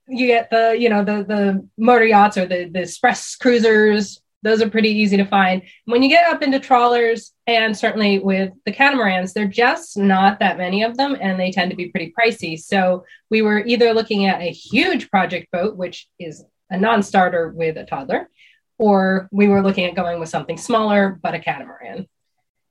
you 0.09 0.27
get 0.27 0.49
the, 0.49 0.75
you 0.77 0.89
know, 0.89 1.05
the 1.05 1.23
the 1.23 1.67
motor 1.77 2.05
yachts 2.05 2.37
or 2.37 2.45
the 2.45 2.65
the 2.65 2.81
express 2.81 3.37
cruisers. 3.37 4.21
Those 4.41 4.61
are 4.61 4.69
pretty 4.69 4.89
easy 4.89 5.15
to 5.15 5.23
find. 5.23 5.61
When 5.85 6.03
you 6.03 6.09
get 6.09 6.27
up 6.27 6.41
into 6.41 6.59
trawlers 6.59 7.31
and 7.47 7.77
certainly 7.77 8.19
with 8.19 8.51
the 8.65 8.73
catamarans, 8.73 9.31
they're 9.31 9.47
just 9.47 9.95
not 9.95 10.39
that 10.39 10.57
many 10.57 10.83
of 10.83 10.97
them 10.97 11.15
and 11.21 11.39
they 11.39 11.49
tend 11.49 11.71
to 11.71 11.77
be 11.77 11.87
pretty 11.87 12.13
pricey. 12.19 12.59
So 12.59 13.05
we 13.29 13.41
were 13.41 13.65
either 13.65 13.93
looking 13.93 14.25
at 14.25 14.41
a 14.41 14.51
huge 14.51 15.09
project 15.09 15.49
boat, 15.53 15.77
which 15.77 16.09
is 16.19 16.43
a 16.69 16.77
non-starter 16.77 17.53
with 17.55 17.77
a 17.77 17.85
toddler, 17.85 18.29
or 18.77 19.27
we 19.31 19.47
were 19.47 19.61
looking 19.61 19.85
at 19.85 19.95
going 19.95 20.19
with 20.19 20.29
something 20.29 20.57
smaller 20.57 21.19
but 21.21 21.33
a 21.33 21.39
catamaran. 21.39 22.07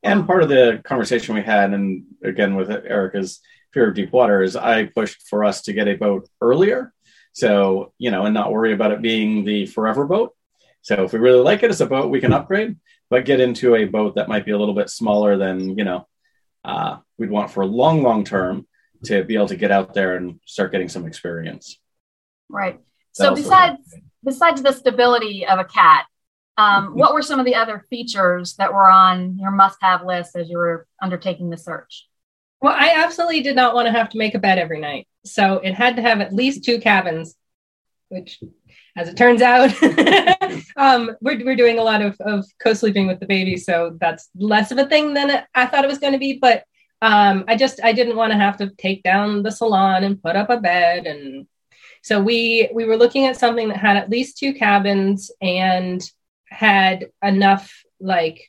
And 0.03 0.27
part 0.27 0.43
of 0.43 0.49
the 0.49 0.81
conversation 0.85 1.35
we 1.35 1.43
had, 1.43 1.73
and 1.73 2.05
again 2.25 2.57
with 2.57 2.71
Erica's 2.71 3.41
fear 3.73 3.89
of 3.89 3.95
deep 3.95 4.13
water, 4.13 4.43
is 4.43 4.57
I 4.57 4.87
pushed 4.87 5.29
for 5.29 5.45
us 5.45 5.63
to 5.63 5.73
get 5.73 5.89
a 5.89 5.95
boat 5.95 6.29
earlier. 6.41 6.93
So, 7.33 7.93
you 7.99 8.11
know, 8.11 8.27
and 8.27 8.35
not 8.35 8.53
worry 8.53 8.73
about 8.73 8.93
it 8.93 9.01
being 9.01 9.45
the 9.45 9.67
forever 9.67 10.05
boat. 10.05 10.35
So 10.83 11.05
if 11.05 11.13
we 11.13 11.21
really 11.21 11.41
like 11.41 11.63
it 11.63 11.71
as 11.71 11.81
a 11.81 11.87
boat, 11.87 12.11
we 12.11 12.21
can 12.21 12.33
upgrade, 12.33 12.77
but 13.09 13.25
get 13.25 13.41
into 13.41 13.77
a 13.77 13.85
boat 13.85 14.17
that 14.17 14.29
might 14.29 14.45
be 14.45 14.51
a 14.51 14.59
little 14.59 14.75
bit 14.75 14.91
smaller 14.91 15.37
than, 15.37 15.79
you 15.79 15.85
know, 15.85 16.07
uh, 16.65 16.99
we'd 17.19 17.31
want 17.31 17.51
for 17.51 17.63
a 17.63 17.67
long, 17.67 18.03
long 18.03 18.25
term 18.25 18.67
to 19.05 19.25
be 19.25 19.35
able 19.35 19.49
to 19.49 19.57
get 19.57 19.71
out 19.71 19.95
there 19.95 20.17
and 20.17 20.41
start 20.47 20.73
getting 20.73 20.89
some 20.89 21.07
experience. 21.07 21.79
Right. 22.49 22.81
so 23.13 23.35
besides 23.35 23.79
besides 24.25 24.62
the 24.62 24.73
stability 24.73 25.47
of 25.47 25.59
a 25.59 25.64
cat, 25.64 26.07
um, 26.59 26.88
mm-hmm. 26.88 26.99
what 26.99 27.14
were 27.14 27.23
some 27.23 27.41
of 27.41 27.47
the 27.47 27.55
other 27.55 27.85
features 27.91 28.55
that 28.57 28.73
were 28.73 28.91
on 28.91 29.38
your 29.38 29.50
must-have 29.50 30.05
list 30.05 30.37
as 30.37 30.49
you 30.49 30.59
were 30.59 30.87
undertaking 31.00 31.50
the 31.50 31.57
search? 31.57 32.07
Well, 32.61 32.75
I 32.79 33.02
absolutely 33.05 33.43
did 33.43 33.57
not 33.57 33.75
want 33.75 33.87
to 33.87 33.93
have 33.93 34.11
to 34.11 34.19
make 34.19 34.35
a 34.35 34.38
bed 34.38 34.59
every 34.59 34.81
night, 34.81 35.09
so 35.25 35.59
it 35.59 35.75
had 35.75 35.97
to 35.97 36.02
have 36.02 36.21
at 36.21 36.33
least 36.33 36.64
two 36.64 36.79
cabins, 36.79 37.35
which, 38.09 38.41
as 38.97 39.09
it 39.09 39.17
turns 39.17 39.43
out, 39.43 39.71
um, 40.76 41.11
we're 41.21 41.45
we're 41.45 41.57
doing 41.57 41.79
a 41.79 41.83
lot 41.83 42.02
of 42.02 42.17
of 42.21 42.45
co-sleeping 42.62 43.09
with 43.09 43.19
the 43.19 43.26
baby, 43.26 43.57
so 43.57 43.97
that's 44.00 44.29
less 44.37 44.71
of 44.71 44.79
a 44.79 44.87
thing 44.87 45.12
than 45.14 45.45
I 45.55 45.67
thought 45.67 45.85
it 45.85 45.88
was 45.88 45.99
going 45.99 46.12
to 46.12 46.21
be. 46.21 46.38
But 46.41 46.64
um, 47.00 47.45
I 47.49 47.57
just 47.57 47.81
I 47.83 47.93
didn't 47.93 48.17
want 48.17 48.31
to 48.31 48.38
have 48.38 48.59
to 48.59 48.71
take 48.79 49.02
down 49.02 49.43
the 49.43 49.50
salon 49.50 50.05
and 50.05 50.23
put 50.23 50.37
up 50.37 50.49
a 50.49 50.61
bed 50.61 51.07
and 51.07 51.49
so 52.03 52.21
we 52.21 52.69
we 52.75 52.85
were 52.85 52.97
looking 52.97 53.27
at 53.27 53.39
something 53.39 53.69
that 53.69 53.79
had 53.79 53.97
at 53.97 54.11
least 54.11 54.39
two 54.39 54.53
cabins 54.53 55.31
and 55.41 56.03
had 56.49 57.11
enough 57.23 57.73
like 58.01 58.49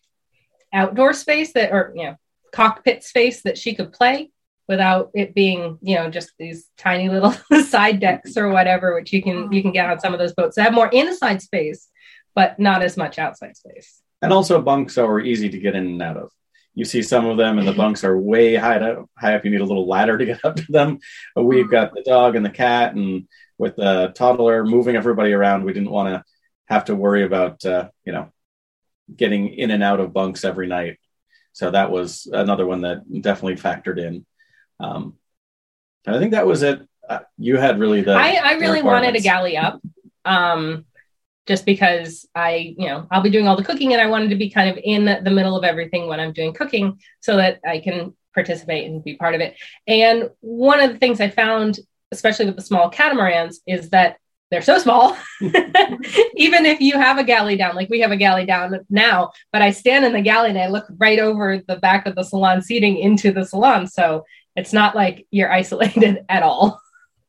outdoor 0.73 1.13
space 1.13 1.53
that 1.53 1.71
or 1.71 1.93
you 1.95 2.03
know 2.03 2.15
cockpit 2.51 3.03
space 3.03 3.41
that 3.43 3.57
she 3.57 3.73
could 3.73 3.93
play 3.93 4.29
without 4.67 5.09
it 5.13 5.33
being 5.33 5.77
you 5.81 5.95
know 5.95 6.09
just 6.09 6.31
these 6.37 6.69
tiny 6.77 7.09
little 7.09 7.31
side 7.63 7.99
decks 7.99 8.37
or 8.37 8.49
whatever 8.49 8.93
which 8.95 9.13
you 9.13 9.21
can 9.21 9.51
you 9.51 9.61
can 9.61 9.71
get 9.71 9.89
on 9.89 9.99
some 9.99 10.13
of 10.13 10.19
those 10.19 10.33
boats 10.33 10.55
that 10.55 10.63
have 10.63 10.73
more 10.73 10.89
inside 10.89 11.41
space 11.41 11.89
but 12.35 12.59
not 12.59 12.81
as 12.81 12.97
much 12.97 13.19
outside 13.19 13.55
space. 13.55 14.01
And 14.21 14.33
also 14.33 14.61
bunks 14.61 14.97
are 14.97 15.19
easy 15.19 15.49
to 15.49 15.59
get 15.59 15.75
in 15.75 15.85
and 15.85 16.01
out 16.01 16.17
of 16.17 16.31
you 16.75 16.85
see 16.85 17.01
some 17.01 17.25
of 17.25 17.37
them 17.37 17.59
and 17.59 17.67
the 17.67 17.73
bunks 17.73 18.03
are 18.03 18.17
way 18.17 18.55
high 18.55 18.77
up 18.77 19.09
high 19.17 19.35
up. 19.35 19.45
You 19.45 19.51
need 19.51 19.61
a 19.61 19.65
little 19.65 19.87
ladder 19.87 20.17
to 20.17 20.25
get 20.25 20.43
up 20.43 20.55
to 20.55 20.65
them. 20.69 20.99
We've 21.35 21.69
got 21.69 21.93
the 21.93 22.03
dog 22.03 22.35
and 22.35 22.45
the 22.45 22.49
cat 22.49 22.95
and 22.95 23.27
with 23.57 23.75
the 23.75 24.11
toddler 24.15 24.65
moving 24.65 24.95
everybody 24.95 25.31
around 25.31 25.63
we 25.63 25.73
didn't 25.73 25.91
want 25.91 26.09
to 26.09 26.23
have 26.65 26.85
to 26.85 26.95
worry 26.95 27.23
about 27.23 27.63
uh, 27.65 27.89
you 28.05 28.11
know 28.11 28.31
getting 29.15 29.49
in 29.49 29.71
and 29.71 29.83
out 29.83 29.99
of 29.99 30.13
bunks 30.13 30.43
every 30.43 30.67
night. 30.67 30.97
So 31.51 31.69
that 31.69 31.91
was 31.91 32.27
another 32.31 32.65
one 32.65 32.81
that 32.81 33.03
definitely 33.21 33.57
factored 33.57 33.99
in. 33.99 34.25
Um, 34.79 35.17
I 36.07 36.17
think 36.17 36.31
that 36.31 36.47
was 36.47 36.63
it. 36.63 36.81
Uh, 37.07 37.19
you 37.37 37.57
had 37.57 37.79
really 37.79 38.01
the. 38.01 38.13
I, 38.13 38.39
I 38.43 38.53
really 38.53 38.81
wanted 38.81 39.15
a 39.15 39.19
galley 39.19 39.57
up, 39.57 39.79
um, 40.25 40.85
just 41.47 41.65
because 41.65 42.27
I, 42.33 42.75
you 42.77 42.87
know, 42.87 43.07
I'll 43.11 43.21
be 43.21 43.29
doing 43.29 43.47
all 43.47 43.55
the 43.55 43.63
cooking, 43.63 43.93
and 43.93 44.01
I 44.01 44.07
wanted 44.07 44.29
to 44.29 44.35
be 44.35 44.49
kind 44.49 44.69
of 44.69 44.79
in 44.83 45.05
the 45.05 45.31
middle 45.31 45.57
of 45.57 45.63
everything 45.63 46.07
when 46.07 46.19
I'm 46.19 46.33
doing 46.33 46.53
cooking, 46.53 46.99
so 47.19 47.37
that 47.37 47.59
I 47.67 47.79
can 47.79 48.13
participate 48.33 48.89
and 48.89 49.03
be 49.03 49.15
part 49.15 49.35
of 49.35 49.41
it. 49.41 49.55
And 49.87 50.29
one 50.39 50.79
of 50.79 50.91
the 50.91 50.99
things 50.99 51.21
I 51.21 51.29
found, 51.29 51.79
especially 52.11 52.45
with 52.45 52.55
the 52.55 52.61
small 52.61 52.89
catamarans, 52.89 53.59
is 53.67 53.89
that 53.91 54.17
they're 54.53 54.61
so 54.61 54.77
small. 54.77 55.17
Even 55.41 56.67
if 56.67 56.79
you 56.79 56.93
have 56.93 57.17
a 57.17 57.23
galley 57.23 57.55
down, 57.55 57.75
like 57.75 57.89
we 57.89 58.01
have 58.01 58.11
a 58.11 58.17
galley 58.17 58.45
down 58.45 58.79
now, 58.87 59.31
but 59.51 59.63
I 59.63 59.71
stand 59.71 60.05
in 60.05 60.13
the 60.13 60.21
galley 60.21 60.49
and 60.49 60.59
I 60.59 60.67
look 60.67 60.85
right 60.97 61.17
over 61.17 61.61
the 61.67 61.77
back 61.77 62.05
of 62.05 62.15
the 62.15 62.23
salon 62.23 62.61
seating 62.61 62.97
into 62.97 63.31
the 63.31 63.45
salon. 63.45 63.87
So 63.87 64.25
it's 64.55 64.71
not 64.71 64.95
like 64.95 65.25
you're 65.31 65.51
isolated 65.51 66.23
at 66.29 66.43
all. 66.43 66.79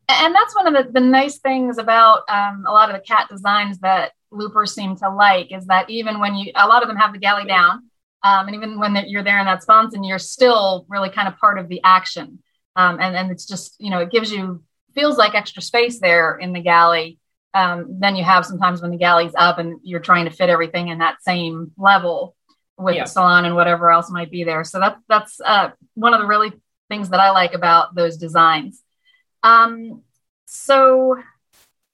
And 0.09 0.35
that's 0.35 0.55
one 0.55 0.67
of 0.67 0.87
the, 0.87 0.93
the 0.93 1.01
nice 1.01 1.39
things 1.39 1.79
about 1.79 2.23
um, 2.29 2.65
a 2.67 2.73
lot 2.73 2.91
of 2.91 2.97
the 2.97 3.03
cat 3.03 3.29
designs 3.31 3.79
that 3.79 4.13
loopers 4.31 4.75
seem 4.75 4.97
to 4.97 5.11
like 5.11 5.53
is 5.53 5.67
that 5.67 5.89
even 5.89 6.21
when 6.21 6.35
you, 6.35 6.53
a 6.55 6.67
lot 6.67 6.83
of 6.83 6.89
them 6.89 6.97
have 6.97 7.13
the 7.13 7.19
galley 7.19 7.47
down, 7.47 7.91
um, 8.23 8.47
and 8.47 8.55
even 8.55 8.79
when 8.79 8.97
you're 9.07 9.23
there 9.23 9.39
in 9.39 9.47
that 9.47 9.63
sponson, 9.63 10.05
you're 10.05 10.19
still 10.19 10.87
really 10.89 11.11
kind 11.11 11.29
of 11.29 11.39
part 11.39 11.59
of 11.59 11.69
the 11.69 11.81
action. 11.85 12.43
Um, 12.77 12.99
and, 13.01 13.17
and 13.17 13.31
it's 13.31 13.47
just, 13.47 13.77
you 13.79 13.91
know, 13.91 14.01
it 14.01 14.11
gives 14.11 14.33
you, 14.33 14.63
feels 14.95 15.17
like 15.17 15.35
extra 15.35 15.63
space 15.63 16.01
there 16.01 16.37
in 16.37 16.53
the 16.53 16.61
galley 16.61 17.19
um, 17.55 17.99
than 18.01 18.17
you 18.17 18.25
have 18.25 18.45
sometimes 18.45 18.83
when 18.83 18.91
the 18.91 18.97
galley's 18.97 19.35
up 19.37 19.59
and 19.59 19.79
you're 19.83 20.01
trying 20.01 20.25
to 20.25 20.31
fit 20.31 20.51
everything 20.51 20.89
in 20.89 20.99
that 20.99 21.23
same 21.23 21.73
level 21.77 22.35
with 22.77 22.97
yeah. 22.97 23.05
the 23.05 23.09
salon 23.09 23.45
and 23.45 23.55
whatever 23.55 23.91
else 23.91 24.11
might 24.11 24.31
be 24.31 24.45
there. 24.45 24.65
So 24.65 24.81
that's 24.81 25.01
that's 25.09 25.41
uh, 25.45 25.71
one 25.95 26.15
of 26.15 26.21
the 26.21 26.27
really 26.27 26.53
things 26.89 27.11
that 27.11 27.21
I 27.21 27.31
like 27.31 27.55
about 27.55 27.95
those 27.95 28.17
designs. 28.17 28.83
Um, 29.45 30.03
so 30.47 31.17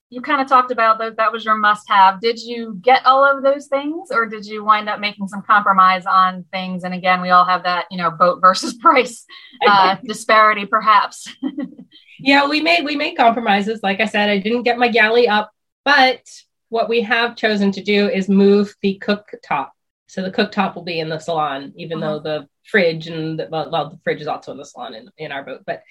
you 0.09 0.21
kind 0.21 0.41
of 0.41 0.47
talked 0.47 0.71
about 0.71 0.99
that 0.99 1.17
that 1.17 1.31
was 1.31 1.45
your 1.45 1.55
must 1.55 1.87
have. 1.89 2.19
Did 2.19 2.41
you 2.41 2.77
get 2.81 3.05
all 3.05 3.23
of 3.23 3.43
those 3.43 3.67
things 3.67 4.09
or 4.11 4.25
did 4.25 4.45
you 4.45 4.63
wind 4.63 4.89
up 4.89 4.99
making 4.99 5.27
some 5.27 5.41
compromise 5.41 6.05
on 6.05 6.43
things? 6.51 6.83
And 6.83 6.93
again, 6.93 7.21
we 7.21 7.29
all 7.29 7.45
have 7.45 7.63
that, 7.63 7.85
you 7.89 7.97
know, 7.97 8.11
boat 8.11 8.41
versus 8.41 8.73
price 8.81 9.25
uh, 9.65 9.95
disparity 10.03 10.65
perhaps. 10.65 11.33
yeah, 12.19 12.47
we 12.47 12.61
made 12.61 12.83
we 12.83 12.95
made 12.95 13.15
compromises. 13.15 13.79
Like 13.83 14.01
I 14.01 14.05
said, 14.05 14.29
I 14.29 14.39
didn't 14.39 14.63
get 14.63 14.77
my 14.77 14.89
galley 14.89 15.27
up, 15.27 15.51
but 15.85 16.21
what 16.67 16.89
we 16.89 17.01
have 17.01 17.35
chosen 17.35 17.71
to 17.73 17.83
do 17.83 18.09
is 18.09 18.27
move 18.27 18.73
the 18.81 19.01
cooktop. 19.05 19.69
So 20.11 20.21
the 20.21 20.29
cooktop 20.29 20.75
will 20.75 20.83
be 20.83 20.99
in 20.99 21.07
the 21.07 21.19
salon, 21.19 21.71
even 21.77 22.03
uh-huh. 22.03 22.15
though 22.15 22.19
the 22.19 22.47
fridge 22.65 23.07
and 23.07 23.39
the, 23.39 23.47
well, 23.49 23.71
well, 23.71 23.89
the 23.91 23.99
fridge 24.03 24.19
is 24.19 24.27
also 24.27 24.51
in 24.51 24.57
the 24.57 24.65
salon 24.65 24.93
in, 24.93 25.09
in 25.17 25.31
our 25.31 25.41
boat, 25.41 25.61
but 25.65 25.83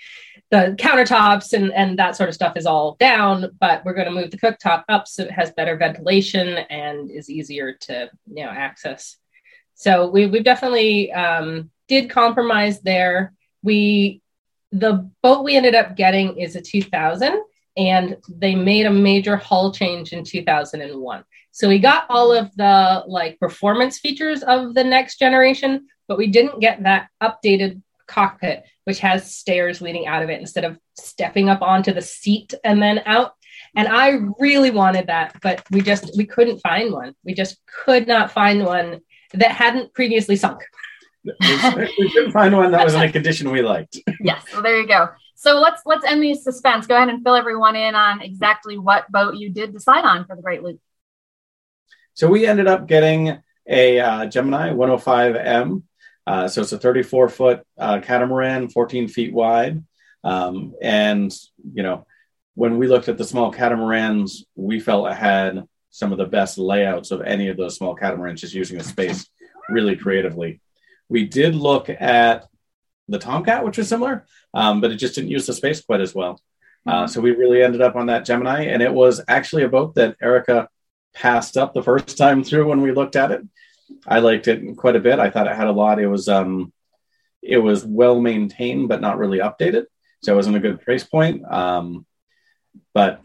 the 0.50 0.77
countertops 0.79 1.55
and, 1.55 1.73
and 1.73 1.99
that 1.99 2.17
sort 2.17 2.29
of 2.29 2.35
stuff 2.35 2.55
is 2.59 2.67
all 2.67 2.99
down, 3.00 3.47
but 3.59 3.83
we're 3.83 3.95
going 3.95 4.07
to 4.07 4.12
move 4.12 4.31
the 4.31 4.37
cooktop 4.37 4.85
up 4.91 5.09
so 5.09 5.23
it 5.23 5.31
has 5.31 5.53
better 5.53 5.75
ventilation 5.75 6.49
and 6.69 7.11
is 7.11 7.31
easier 7.31 7.73
to, 7.73 8.11
you 8.27 8.45
know, 8.45 8.50
access. 8.50 9.17
So 9.73 10.11
we, 10.11 10.27
we've 10.27 10.45
definitely 10.45 11.11
um, 11.12 11.71
did 11.89 12.11
compromise 12.11 12.83
there. 12.83 13.33
We, 13.62 14.21
the 14.71 15.11
boat 15.23 15.45
we 15.45 15.57
ended 15.57 15.75
up 15.75 15.97
getting 15.97 16.37
is 16.37 16.57
a 16.57 16.61
2000 16.61 17.43
and 17.79 18.19
they 18.29 18.55
made 18.55 18.85
a 18.85 18.91
major 18.91 19.39
hull 19.39 19.73
change 19.73 20.12
in 20.12 20.25
2001. 20.25 21.25
So 21.52 21.69
we 21.69 21.78
got 21.78 22.07
all 22.09 22.33
of 22.33 22.54
the 22.57 23.04
like 23.07 23.38
performance 23.38 23.99
features 23.99 24.42
of 24.42 24.75
the 24.75 24.85
next 24.85 25.19
generation, 25.19 25.87
but 26.09 26.19
we 26.19 26.28
didn't 26.28 26.61
get 26.61 26.83
that 26.85 27.09
updated 27.23 27.83
cockpit, 28.07 28.64
which 28.85 29.00
has 29.00 29.35
stairs 29.35 29.80
leading 29.80 30.07
out 30.07 30.23
of 30.23 30.30
it 30.30 30.40
instead 30.40 30.64
of 30.64 30.78
stepping 30.97 31.49
up 31.49 31.62
onto 31.62 31.92
the 31.92 32.02
seat 32.02 32.54
and 32.64 32.83
then 32.83 33.02
out. 33.07 33.35
And 33.76 33.88
I 33.88 34.21
really 34.38 34.71
wanted 34.71 35.07
that, 35.07 35.37
but 35.42 35.62
we 35.71 35.80
just 35.80 36.16
we 36.16 36.26
couldn't 36.26 36.59
find 36.59 36.92
one. 36.92 37.14
We 37.25 37.35
just 37.35 37.59
could 37.85 38.07
not 38.07 38.33
find 38.33 38.64
one 38.64 39.00
that 39.35 39.52
hadn't 39.52 39.95
previously 39.95 40.37
sunk. 40.37 40.62
we 41.25 42.11
couldn't 42.12 42.33
find 42.33 42.57
one 42.57 42.73
that 42.73 42.85
was 42.85 42.95
in 42.95 43.02
a 43.02 43.12
condition 43.12 43.50
we 43.50 43.62
liked. 43.62 43.99
yes, 44.21 44.45
well, 44.52 44.62
there 44.62 44.80
you 44.80 44.88
go. 44.88 45.09
So 45.37 45.61
let's 45.61 45.83
let's 45.87 46.04
end 46.04 46.23
the 46.23 46.35
suspense. 46.35 46.87
Go 46.87 46.97
ahead 46.97 47.09
and 47.09 47.23
fill 47.23 47.37
everyone 47.37 47.76
in 47.76 47.95
on 47.95 48.21
exactly 48.21 48.78
what 48.78 49.11
boat 49.11 49.37
you 49.37 49.50
did 49.50 49.73
decide 49.73 50.04
on 50.04 50.26
for 50.26 50.37
the 50.37 50.42
Great 50.42 50.62
Loop. 50.62 50.80
So 52.21 52.29
we 52.29 52.47
ended 52.47 52.67
up 52.67 52.87
getting 52.87 53.39
a 53.67 53.99
uh, 53.99 54.27
Gemini 54.27 54.75
105M 54.75 55.85
uh, 56.27 56.49
so 56.49 56.61
it's 56.61 56.73
a 56.73 56.79
34 56.79 57.31
foot 57.31 57.67
uh, 57.79 58.00
catamaran, 58.03 58.69
14 58.69 59.09
feet 59.09 59.33
wide. 59.33 59.83
Um, 60.23 60.75
and, 60.83 61.35
you 61.73 61.83
know, 61.83 62.07
when 62.57 62.77
we 62.77 62.89
looked 62.89 63.09
at 63.09 63.17
the 63.17 63.25
small 63.25 63.50
catamarans, 63.50 64.45
we 64.55 64.81
felt 64.81 65.11
it 65.11 65.17
had 65.17 65.65
some 65.89 66.12
of 66.12 66.19
the 66.19 66.27
best 66.27 66.59
layouts 66.59 67.11
of 67.11 67.23
any 67.23 67.49
of 67.49 67.57
those 67.57 67.77
small 67.77 67.97
catamarans, 67.97 68.43
just 68.43 68.53
using 68.53 68.77
the 68.77 68.85
space 68.85 69.27
really 69.71 69.97
creatively. 69.97 70.61
We 71.09 71.25
did 71.25 71.55
look 71.55 71.89
at 71.89 72.47
the 73.09 73.19
Tomcat, 73.19 73.65
which 73.65 73.79
was 73.79 73.89
similar, 73.89 74.27
um, 74.53 74.83
but 74.83 74.93
it 74.93 74.97
just 74.97 75.15
didn't 75.15 75.31
use 75.31 75.47
the 75.47 75.55
space 75.55 75.81
quite 75.81 76.03
as 76.03 76.15
well. 76.15 76.39
Uh, 76.87 77.07
so 77.07 77.23
we 77.23 77.31
really 77.31 77.62
ended 77.62 77.81
up 77.81 77.97
on 77.97 78.09
that 78.09 78.27
Gemini, 78.27 78.65
and 78.65 78.83
it 78.83 78.93
was 78.93 79.23
actually 79.27 79.62
a 79.62 79.71
boat 79.71 79.95
that 79.95 80.17
Erica 80.21 80.69
passed 81.14 81.57
up 81.57 81.75
the 81.75 81.83
first 81.83 82.17
time 82.17 82.45
through 82.45 82.69
when 82.69 82.83
we 82.83 82.93
looked 82.93 83.17
at 83.17 83.31
it. 83.31 83.43
I 84.07 84.21
liked 84.21 84.49
it 84.49 84.76
quite 84.76 84.97
a 84.97 85.00
bit. 85.00 85.19
I 85.19 85.31
thought 85.31 85.47
it 85.49 85.57
had 85.57 85.67
a 85.67 85.73
lot. 85.73 86.00
It 86.00 86.07
was 86.07 86.29
um, 86.29 86.73
it 87.43 87.59
was 87.59 87.85
well 87.85 88.21
maintained, 88.21 88.88
but 88.88 89.00
not 89.00 89.19
really 89.19 89.38
updated. 89.38 89.87
So 90.23 90.33
it 90.33 90.37
wasn't 90.37 90.57
a 90.57 90.61
good 90.61 90.81
price 90.81 91.05
point. 91.05 91.45
Um, 91.50 92.07
but 92.95 93.21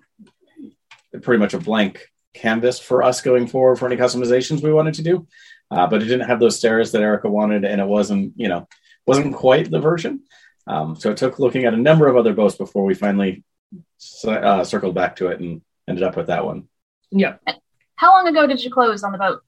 pretty 1.21 1.39
much 1.39 1.53
a 1.53 1.59
blank 1.59 2.07
canvas 2.33 2.79
for 2.79 3.03
us 3.03 3.21
going 3.21 3.47
forward 3.47 3.77
for 3.77 3.85
any 3.85 3.95
customizations 3.95 4.61
we 4.61 4.73
wanted 4.73 4.95
to 4.95 5.03
do. 5.03 5.27
Uh, 5.71 5.87
but 5.87 6.01
it 6.01 6.05
didn't 6.05 6.27
have 6.27 6.39
those 6.39 6.57
stairs 6.57 6.91
that 6.91 7.01
Erica 7.01 7.29
wanted, 7.29 7.65
and 7.65 7.81
it 7.81 7.87
wasn't, 7.87 8.33
you 8.35 8.47
know, 8.47 8.67
wasn't 9.07 9.35
quite 9.35 9.69
the 9.71 9.79
version. 9.79 10.21
Um, 10.67 10.95
so 10.95 11.11
it 11.11 11.17
took 11.17 11.39
looking 11.39 11.65
at 11.65 11.73
a 11.73 11.77
number 11.77 12.07
of 12.07 12.17
other 12.17 12.33
boats 12.33 12.55
before 12.55 12.85
we 12.85 12.93
finally 12.93 13.43
uh, 14.27 14.63
circled 14.63 14.95
back 14.95 15.15
to 15.17 15.27
it 15.27 15.39
and 15.39 15.61
ended 15.87 16.03
up 16.03 16.15
with 16.15 16.27
that 16.27 16.45
one. 16.45 16.67
Yeah. 17.11 17.35
How 17.95 18.11
long 18.11 18.27
ago 18.27 18.47
did 18.47 18.63
you 18.63 18.71
close 18.71 19.03
on 19.03 19.11
the 19.11 19.17
boat? 19.17 19.43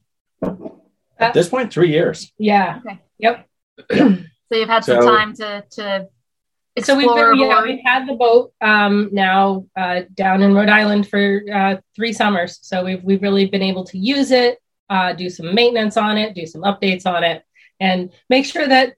At 1.20 1.34
this 1.34 1.50
point, 1.50 1.74
three 1.74 1.90
years. 1.90 2.32
Yeah. 2.38 2.80
Okay. 2.86 3.00
Yep. 3.20 3.48
so 3.92 4.26
you've 4.52 4.70
had 4.70 4.84
some 4.84 5.02
so, 5.02 5.10
time 5.10 5.34
to 5.36 5.64
to 5.72 6.08
so 6.84 6.96
we've 6.96 7.08
been, 7.08 7.40
yeah, 7.40 7.64
we've 7.64 7.84
had 7.84 8.08
the 8.08 8.14
boat 8.14 8.54
um, 8.62 9.10
now 9.12 9.66
uh, 9.76 10.02
down 10.14 10.44
in 10.44 10.54
Rhode 10.54 10.70
Island 10.70 11.08
for 11.08 11.42
uh, 11.52 11.78
three 11.96 12.14
summers. 12.14 12.60
So 12.62 12.84
we've 12.84 13.04
we've 13.04 13.22
really 13.22 13.46
been 13.48 13.64
able 13.64 13.84
to 13.86 13.98
use 13.98 14.32
it, 14.32 14.60
uh, 14.90 15.14
do 15.14 15.30
some 15.30 15.56
maintenance 15.56 15.98
on 15.98 16.18
it, 16.18 16.36
do 16.36 16.46
some 16.46 16.62
updates 16.62 17.06
on 17.06 17.24
it, 17.24 17.44
and 17.80 18.12
make 18.30 18.46
sure 18.46 18.68
that 18.68 18.96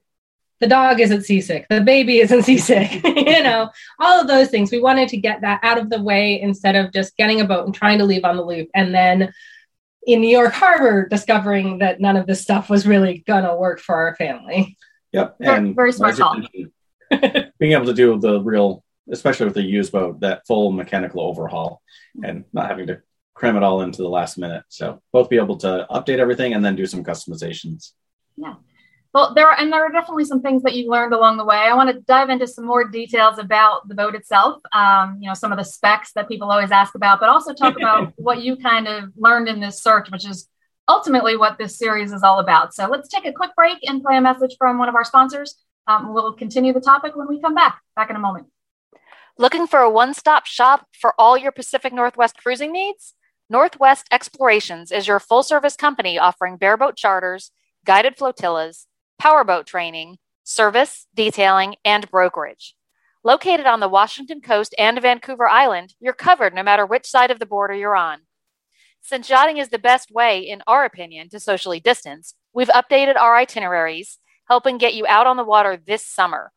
the 0.60 0.66
dog 0.66 1.00
isn't 1.00 1.22
seasick, 1.22 1.66
the 1.68 1.80
baby 1.80 2.20
isn't 2.20 2.42
seasick. 2.44 3.02
you 3.04 3.42
know, 3.42 3.70
all 3.98 4.20
of 4.20 4.28
those 4.28 4.48
things. 4.48 4.70
We 4.70 4.80
wanted 4.80 5.08
to 5.10 5.16
get 5.16 5.40
that 5.40 5.60
out 5.62 5.78
of 5.78 5.90
the 5.90 6.02
way 6.02 6.40
instead 6.40 6.76
of 6.76 6.92
just 6.92 7.16
getting 7.16 7.40
a 7.40 7.44
boat 7.44 7.66
and 7.66 7.74
trying 7.74 7.98
to 7.98 8.04
leave 8.04 8.24
on 8.24 8.36
the 8.36 8.44
loop 8.44 8.68
and 8.74 8.94
then 8.94 9.32
in 10.06 10.20
New 10.20 10.28
York 10.28 10.52
Harbor 10.52 11.06
discovering 11.08 11.78
that 11.78 12.00
none 12.00 12.16
of 12.16 12.26
this 12.26 12.40
stuff 12.40 12.70
was 12.70 12.86
really 12.86 13.22
gonna 13.26 13.56
work 13.56 13.80
for 13.80 13.94
our 13.94 14.16
family. 14.16 14.76
Yep, 15.12 15.36
and 15.40 15.74
very 15.74 15.92
smart 15.92 16.16
call. 16.16 16.40
being 17.10 17.72
able 17.72 17.86
to 17.86 17.94
do 17.94 18.18
the 18.18 18.40
real, 18.40 18.84
especially 19.10 19.46
with 19.46 19.54
the 19.54 19.62
used 19.62 19.92
boat, 19.92 20.20
that 20.20 20.46
full 20.46 20.72
mechanical 20.72 21.20
overhaul, 21.20 21.82
and 22.24 22.44
not 22.52 22.68
having 22.68 22.86
to 22.86 23.02
cram 23.34 23.56
it 23.56 23.62
all 23.62 23.82
into 23.82 24.02
the 24.02 24.08
last 24.08 24.38
minute. 24.38 24.62
So 24.68 25.02
both 25.12 25.28
be 25.28 25.36
able 25.36 25.56
to 25.58 25.86
update 25.90 26.18
everything 26.18 26.54
and 26.54 26.64
then 26.64 26.76
do 26.76 26.86
some 26.86 27.04
customizations. 27.04 27.92
Yeah. 28.36 28.54
Well, 29.12 29.34
there 29.34 29.48
are, 29.48 29.58
and 29.58 29.72
there 29.72 29.84
are 29.84 29.90
definitely 29.90 30.24
some 30.24 30.40
things 30.40 30.62
that 30.62 30.76
you 30.76 30.88
learned 30.88 31.12
along 31.12 31.36
the 31.36 31.44
way. 31.44 31.56
I 31.56 31.74
want 31.74 31.90
to 31.90 32.00
dive 32.00 32.30
into 32.30 32.46
some 32.46 32.64
more 32.64 32.84
details 32.88 33.38
about 33.38 33.88
the 33.88 33.94
boat 33.94 34.14
itself. 34.14 34.62
Um, 34.72 35.18
you 35.20 35.26
know, 35.26 35.34
some 35.34 35.50
of 35.50 35.58
the 35.58 35.64
specs 35.64 36.12
that 36.12 36.28
people 36.28 36.50
always 36.50 36.70
ask 36.70 36.94
about, 36.94 37.18
but 37.18 37.28
also 37.28 37.52
talk 37.52 37.76
about 37.78 38.12
what 38.16 38.42
you 38.42 38.56
kind 38.56 38.86
of 38.86 39.12
learned 39.16 39.48
in 39.48 39.58
this 39.58 39.82
search, 39.82 40.10
which 40.10 40.24
is 40.24 40.48
ultimately 40.86 41.36
what 41.36 41.58
this 41.58 41.76
series 41.76 42.12
is 42.12 42.22
all 42.22 42.38
about. 42.38 42.72
So 42.72 42.86
let's 42.86 43.08
take 43.08 43.24
a 43.24 43.32
quick 43.32 43.50
break 43.56 43.78
and 43.82 44.02
play 44.02 44.16
a 44.16 44.20
message 44.20 44.54
from 44.58 44.78
one 44.78 44.88
of 44.88 44.94
our 44.94 45.04
sponsors. 45.04 45.56
Um, 45.88 46.14
we'll 46.14 46.32
continue 46.34 46.72
the 46.72 46.80
topic 46.80 47.16
when 47.16 47.26
we 47.28 47.40
come 47.40 47.54
back. 47.54 47.80
Back 47.96 48.10
in 48.10 48.16
a 48.16 48.20
moment. 48.20 48.46
Looking 49.38 49.66
for 49.66 49.80
a 49.80 49.90
one 49.90 50.14
stop 50.14 50.46
shop 50.46 50.86
for 50.92 51.14
all 51.18 51.36
your 51.36 51.52
Pacific 51.52 51.92
Northwest 51.92 52.36
cruising 52.36 52.72
needs? 52.72 53.14
Northwest 53.48 54.06
Explorations 54.12 54.92
is 54.92 55.08
your 55.08 55.18
full 55.18 55.42
service 55.42 55.74
company 55.74 56.18
offering 56.18 56.56
bareboat 56.56 56.94
charters, 56.94 57.50
guided 57.84 58.16
flotillas, 58.16 58.86
powerboat 59.20 59.66
training, 59.66 60.18
service, 60.42 61.06
detailing, 61.14 61.76
and 61.84 62.10
brokerage. 62.10 62.74
Located 63.22 63.66
on 63.66 63.80
the 63.80 63.88
Washington 63.88 64.40
coast 64.40 64.74
and 64.78 64.98
Vancouver 65.00 65.46
Island, 65.46 65.94
you're 66.00 66.14
covered 66.14 66.54
no 66.54 66.62
matter 66.62 66.86
which 66.86 67.06
side 67.06 67.30
of 67.30 67.38
the 67.38 67.44
border 67.44 67.74
you're 67.74 67.94
on. 67.94 68.20
Since 69.02 69.28
yachting 69.28 69.58
is 69.58 69.68
the 69.68 69.78
best 69.78 70.10
way, 70.10 70.40
in 70.40 70.62
our 70.66 70.86
opinion, 70.86 71.28
to 71.28 71.38
socially 71.38 71.80
distance, 71.80 72.32
we've 72.54 72.68
updated 72.68 73.16
our 73.16 73.36
itineraries, 73.36 74.18
helping 74.48 74.78
get 74.78 74.94
you 74.94 75.06
out 75.06 75.26
on 75.26 75.36
the 75.36 75.44
water 75.44 75.76
this 75.76 76.06
summer. 76.06 76.50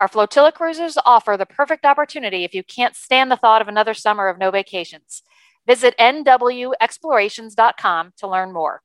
Our 0.00 0.08
flotilla 0.08 0.50
cruises 0.50 0.98
offer 1.04 1.36
the 1.36 1.46
perfect 1.46 1.84
opportunity 1.84 2.42
if 2.42 2.54
you 2.54 2.64
can't 2.64 2.96
stand 2.96 3.30
the 3.30 3.36
thought 3.36 3.62
of 3.62 3.68
another 3.68 3.94
summer 3.94 4.26
of 4.26 4.36
no 4.36 4.50
vacations. 4.50 5.22
Visit 5.64 5.94
nwexplorations.com 5.96 8.14
to 8.16 8.26
learn 8.26 8.52
more. 8.52 8.82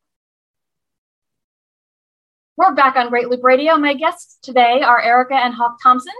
We're 2.57 2.73
back 2.73 2.95
on 2.95 3.09
Great 3.09 3.27
Loop 3.27 3.43
Radio. 3.43 3.75
My 3.75 3.93
guests 3.95 4.37
today 4.41 4.81
are 4.81 5.01
Erica 5.01 5.35
and 5.35 5.53
Hawk 5.53 5.75
Thompson. 5.83 6.13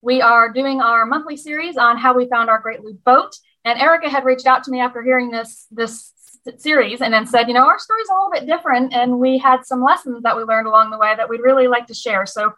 We 0.00 0.22
are 0.22 0.52
doing 0.52 0.80
our 0.80 1.04
monthly 1.04 1.36
series 1.36 1.76
on 1.76 1.98
how 1.98 2.14
we 2.14 2.28
found 2.28 2.48
our 2.48 2.60
Great 2.60 2.84
Loop 2.84 3.02
boat. 3.02 3.34
And 3.64 3.76
Erica 3.76 4.08
had 4.08 4.24
reached 4.24 4.46
out 4.46 4.62
to 4.64 4.70
me 4.70 4.78
after 4.78 5.02
hearing 5.02 5.32
this 5.32 5.66
this 5.72 6.12
series 6.58 7.00
and 7.00 7.12
then 7.12 7.26
said, 7.26 7.48
you 7.48 7.54
know, 7.54 7.66
our 7.66 7.80
story's 7.80 8.06
a 8.08 8.14
little 8.14 8.30
bit 8.30 8.46
different 8.46 8.94
and 8.94 9.18
we 9.18 9.36
had 9.36 9.66
some 9.66 9.82
lessons 9.82 10.22
that 10.22 10.36
we 10.36 10.44
learned 10.44 10.68
along 10.68 10.90
the 10.90 10.98
way 10.98 11.12
that 11.16 11.28
we'd 11.28 11.40
really 11.40 11.66
like 11.66 11.88
to 11.88 11.94
share. 11.94 12.24
So 12.24 12.52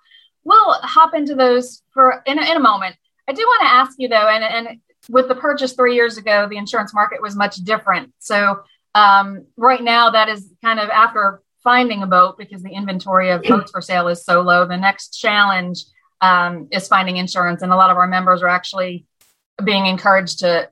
we'll 0.45 0.75
hop 0.83 1.15
into 1.15 1.35
those 1.35 1.83
for 1.95 2.23
in 2.27 2.39
a, 2.39 2.43
in 2.43 2.59
a 2.59 2.61
moment. 2.61 2.97
I 3.27 3.33
do 3.33 3.41
want 3.41 3.63
to 3.63 3.73
ask 3.73 3.95
you 3.99 4.09
though, 4.09 4.29
and, 4.29 4.45
and 4.45 4.81
with 5.09 5.29
the 5.29 5.35
purchase 5.35 5.73
three 5.73 5.95
years 5.95 6.19
ago, 6.19 6.49
the 6.51 6.59
insurance 6.59 6.93
market 6.93 7.23
was 7.23 7.35
much 7.35 7.57
different. 7.57 8.13
So 8.19 8.63
um, 8.95 9.47
right 9.57 9.83
now, 9.83 10.11
that 10.11 10.29
is 10.29 10.53
kind 10.63 10.79
of 10.79 10.91
after 10.91 11.42
finding 11.63 12.03
a 12.03 12.07
boat 12.07 12.37
because 12.39 12.63
the 12.63 12.73
inventory 12.73 13.31
of 13.31 13.43
boats 13.43 13.71
for 13.71 13.81
sale 13.81 14.09
is 14.09 14.25
so 14.25 14.41
low. 14.41 14.67
The 14.67 14.77
next 14.77 15.19
challenge 15.19 15.85
um, 16.21 16.69
is 16.71 16.89
finding 16.89 17.17
insurance, 17.17 17.63
and 17.63 17.73
a 17.73 17.77
lot 17.77 17.91
of 17.91 17.97
our 17.97 18.07
members 18.07 18.43
are 18.43 18.49
actually 18.49 19.07
being 19.63 19.87
encouraged 19.87 20.41
to 20.41 20.71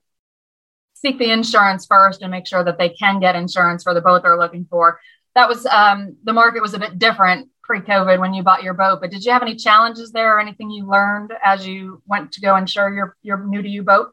seek 0.94 1.18
the 1.18 1.30
insurance 1.30 1.87
first 1.87 2.23
and 2.23 2.30
make 2.30 2.47
sure 2.47 2.62
that 2.62 2.78
they 2.78 2.90
can 2.90 3.20
get 3.20 3.35
insurance 3.35 3.82
for 3.82 3.94
the 3.94 4.00
boat 4.00 4.23
they're 4.23 4.38
looking 4.38 4.66
for. 4.68 5.00
That 5.35 5.49
was 5.49 5.64
um, 5.66 6.16
the 6.25 6.32
market 6.32 6.62
was 6.62 6.75
a 6.75 6.78
bit 6.78 6.99
different 6.99 7.49
pre-COVID 7.62 8.18
when 8.18 8.35
you 8.35 8.42
bought 8.42 8.62
your 8.62 8.75
boat. 8.75 9.00
But 9.00 9.11
did 9.11 9.25
you 9.25 9.32
have 9.32 9.42
any 9.42 9.54
challenges 9.54 10.11
there 10.11 10.37
or 10.37 10.40
anything 10.40 10.70
you 10.70 10.88
learned 10.88 11.32
as 11.42 11.66
you 11.66 12.02
went 12.06 12.32
to 12.32 12.40
go 12.40 12.56
insure 12.56 12.92
your 12.92 13.16
your 13.23 13.38
new 13.47 13.62
to 13.62 13.68
you 13.68 13.82
boat? 13.82 14.11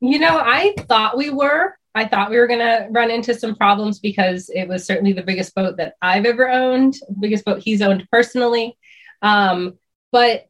You 0.00 0.18
know, 0.18 0.38
I 0.38 0.74
thought 0.78 1.16
we 1.16 1.30
were. 1.30 1.76
I 1.94 2.06
thought 2.06 2.30
we 2.30 2.38
were 2.38 2.48
going 2.48 2.60
to 2.60 2.88
run 2.90 3.10
into 3.10 3.34
some 3.34 3.54
problems 3.54 4.00
because 4.00 4.50
it 4.50 4.66
was 4.66 4.84
certainly 4.84 5.12
the 5.12 5.22
biggest 5.22 5.54
boat 5.54 5.76
that 5.76 5.94
I've 6.02 6.26
ever 6.26 6.50
owned, 6.50 6.96
biggest 7.20 7.44
boat 7.44 7.62
he's 7.62 7.82
owned 7.82 8.08
personally. 8.10 8.76
Um, 9.22 9.78
but 10.10 10.48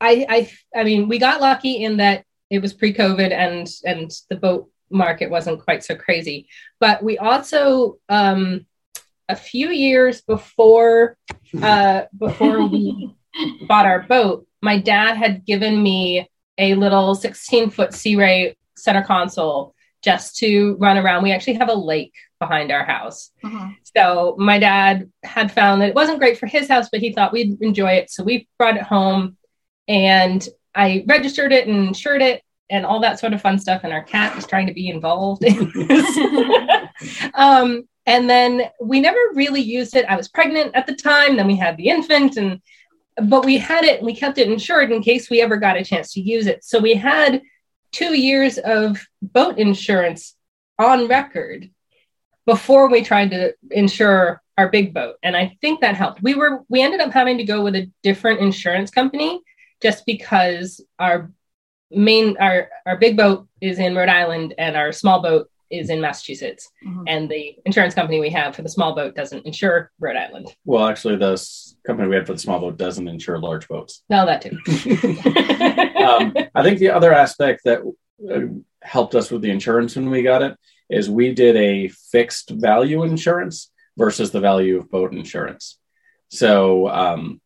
I, 0.00 0.26
I, 0.28 0.80
I 0.80 0.84
mean, 0.84 1.08
we 1.08 1.18
got 1.18 1.40
lucky 1.40 1.84
in 1.84 1.96
that 1.98 2.24
it 2.50 2.60
was 2.60 2.74
pre-COVID 2.74 3.32
and 3.32 3.68
and 3.84 4.10
the 4.28 4.36
boat 4.36 4.70
market 4.90 5.30
wasn't 5.30 5.64
quite 5.64 5.82
so 5.82 5.96
crazy. 5.96 6.48
But 6.78 7.02
we 7.02 7.16
also, 7.18 7.98
um, 8.08 8.66
a 9.28 9.36
few 9.36 9.70
years 9.70 10.20
before 10.20 11.16
uh, 11.60 12.02
before 12.16 12.66
we 12.66 13.14
bought 13.68 13.86
our 13.86 14.02
boat, 14.02 14.46
my 14.60 14.78
dad 14.78 15.16
had 15.16 15.46
given 15.46 15.82
me 15.82 16.28
a 16.58 16.74
little 16.74 17.14
16 17.14 17.70
foot 17.70 17.94
Sea 17.94 18.16
Ray 18.16 18.56
center 18.76 19.02
console 19.02 19.74
just 20.04 20.36
to 20.36 20.76
run 20.78 20.98
around. 20.98 21.22
We 21.22 21.32
actually 21.32 21.54
have 21.54 21.70
a 21.70 21.74
lake 21.74 22.14
behind 22.38 22.70
our 22.70 22.84
house. 22.84 23.30
Uh-huh. 23.42 23.68
So 23.96 24.36
my 24.38 24.58
dad 24.58 25.10
had 25.22 25.50
found 25.50 25.80
that 25.80 25.88
it 25.88 25.94
wasn't 25.94 26.18
great 26.18 26.38
for 26.38 26.46
his 26.46 26.68
house, 26.68 26.88
but 26.90 27.00
he 27.00 27.12
thought 27.12 27.32
we'd 27.32 27.60
enjoy 27.62 27.92
it. 27.92 28.10
So 28.10 28.22
we 28.22 28.46
brought 28.58 28.76
it 28.76 28.82
home 28.82 29.36
and 29.88 30.46
I 30.74 31.04
registered 31.08 31.52
it 31.52 31.66
and 31.66 31.88
insured 31.88 32.20
it 32.20 32.42
and 32.68 32.84
all 32.84 33.00
that 33.00 33.18
sort 33.18 33.32
of 33.32 33.40
fun 33.40 33.58
stuff. 33.58 33.80
And 33.84 33.92
our 33.92 34.02
cat 34.02 34.36
was 34.36 34.46
trying 34.46 34.66
to 34.66 34.74
be 34.74 34.88
involved. 34.88 35.44
um, 37.34 37.88
and 38.06 38.28
then 38.28 38.62
we 38.80 39.00
never 39.00 39.18
really 39.32 39.62
used 39.62 39.96
it. 39.96 40.04
I 40.06 40.16
was 40.16 40.28
pregnant 40.28 40.74
at 40.74 40.86
the 40.86 40.94
time. 40.94 41.36
Then 41.36 41.46
we 41.46 41.56
had 41.56 41.76
the 41.76 41.88
infant 41.88 42.36
and 42.36 42.60
but 43.22 43.44
we 43.44 43.56
had 43.58 43.84
it 43.84 43.98
and 43.98 44.06
we 44.06 44.14
kept 44.14 44.38
it 44.38 44.50
insured 44.50 44.90
in 44.90 45.00
case 45.00 45.30
we 45.30 45.40
ever 45.40 45.56
got 45.56 45.76
a 45.76 45.84
chance 45.84 46.12
to 46.12 46.20
use 46.20 46.46
it. 46.46 46.64
So 46.64 46.80
we 46.80 46.94
had 46.94 47.40
two 47.94 48.18
years 48.18 48.58
of 48.58 49.00
boat 49.22 49.56
insurance 49.58 50.34
on 50.78 51.06
record 51.06 51.70
before 52.44 52.90
we 52.90 53.02
tried 53.02 53.30
to 53.30 53.54
insure 53.70 54.42
our 54.58 54.68
big 54.68 54.92
boat. 54.92 55.16
And 55.22 55.36
i 55.36 55.56
think 55.60 55.80
that 55.80 55.94
helped. 55.94 56.22
We 56.22 56.34
were 56.34 56.62
we 56.68 56.82
ended 56.82 57.00
up 57.00 57.12
having 57.12 57.38
to 57.38 57.44
go 57.44 57.62
with 57.62 57.76
a 57.76 57.90
different 58.02 58.40
insurance 58.40 58.90
company 58.90 59.40
just 59.80 60.04
because 60.06 60.84
our 60.98 61.30
main 61.90 62.36
our 62.38 62.68
our 62.84 62.96
big 62.98 63.16
boat 63.16 63.46
is 63.60 63.78
in 63.78 63.94
rhode 63.94 64.08
island 64.08 64.54
and 64.58 64.76
our 64.76 64.90
small 64.92 65.22
boat 65.22 65.48
is 65.70 65.90
in 65.90 66.00
massachusetts 66.00 66.70
mm-hmm. 66.86 67.04
and 67.06 67.28
the 67.28 67.56
insurance 67.64 67.94
company 67.94 68.20
we 68.20 68.30
have 68.30 68.54
for 68.54 68.62
the 68.62 68.68
small 68.68 68.94
boat 68.94 69.14
doesn't 69.14 69.44
insure 69.46 69.90
rhode 69.98 70.16
island 70.16 70.54
well 70.64 70.86
actually 70.86 71.16
the 71.16 71.34
company 71.86 72.08
we 72.08 72.14
had 72.16 72.26
for 72.26 72.32
the 72.32 72.38
small 72.38 72.60
boat 72.60 72.76
doesn't 72.76 73.08
insure 73.08 73.38
large 73.38 73.66
boats 73.68 74.02
no 74.10 74.24
that 74.26 74.42
too 74.42 74.50
um, 76.04 76.34
I 76.54 76.62
think 76.62 76.78
the 76.78 76.90
other 76.90 77.12
aspect 77.12 77.62
that 77.64 77.80
uh, 78.30 78.40
helped 78.82 79.14
us 79.14 79.30
with 79.30 79.42
the 79.42 79.50
insurance 79.50 79.96
when 79.96 80.10
we 80.10 80.22
got 80.22 80.42
it 80.42 80.56
is 80.88 81.10
we 81.10 81.34
did 81.34 81.56
a 81.56 81.88
fixed 81.88 82.50
value 82.50 83.02
insurance 83.02 83.70
versus 83.96 84.30
the 84.30 84.40
value 84.40 84.78
of 84.78 84.90
boat 84.90 85.12
insurance. 85.12 85.78
So, 86.28 86.88
um, 86.88 87.40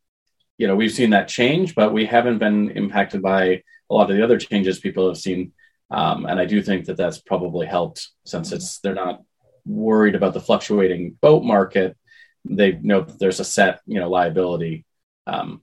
you 0.57 0.67
know, 0.67 0.77
we've 0.77 0.93
seen 0.93 1.11
that 1.11 1.29
change, 1.29 1.75
but 1.75 1.93
we 1.93 2.07
haven't 2.07 2.39
been 2.39 2.71
impacted 2.71 3.23
by 3.23 3.63
a 3.91 3.95
lot 3.95 4.11
of 4.11 4.17
the 4.17 4.25
other 4.25 4.39
changes 4.39 4.81
people 4.81 5.09
have 5.09 5.19
seen. 5.19 5.53
Um, 5.91 6.27
and 6.27 6.39
I 6.39 6.45
do 6.45 6.63
think 6.63 6.87
that 6.87 6.97
that's 6.97 7.19
probably 7.19 7.67
helped 7.67 8.09
since 8.25 8.53
it's 8.53 8.79
they're 8.81 8.95
not 8.95 9.23
worried 9.65 10.15
about 10.15 10.35
the 10.35 10.41
fluctuating 10.41 11.17
boat 11.21 11.45
market. 11.45 11.97
They 12.45 12.73
know 12.73 13.03
that 13.03 13.19
there's 13.19 13.41
a 13.41 13.45
set, 13.45 13.81
you 13.87 13.99
know, 13.99 14.09
liability 14.09 14.85
um, 15.27 15.63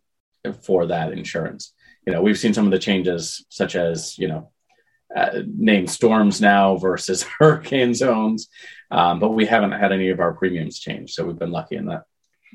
for 0.63 0.88
that 0.88 1.11
insurance 1.11 1.73
you 2.05 2.13
know 2.13 2.21
we've 2.21 2.38
seen 2.38 2.53
some 2.53 2.65
of 2.65 2.71
the 2.71 2.79
changes 2.79 3.45
such 3.49 3.75
as 3.75 4.17
you 4.17 4.27
know 4.27 4.51
uh, 5.15 5.41
named 5.45 5.89
storms 5.89 6.41
now 6.41 6.75
versus 6.77 7.23
hurricane 7.39 7.93
zones 7.93 8.47
um, 8.91 9.19
but 9.19 9.29
we 9.29 9.45
haven't 9.45 9.71
had 9.71 9.91
any 9.91 10.09
of 10.09 10.19
our 10.19 10.33
premiums 10.33 10.79
change 10.79 11.13
so 11.13 11.25
we've 11.25 11.39
been 11.39 11.51
lucky 11.51 11.75
in 11.75 11.85
that, 11.85 12.03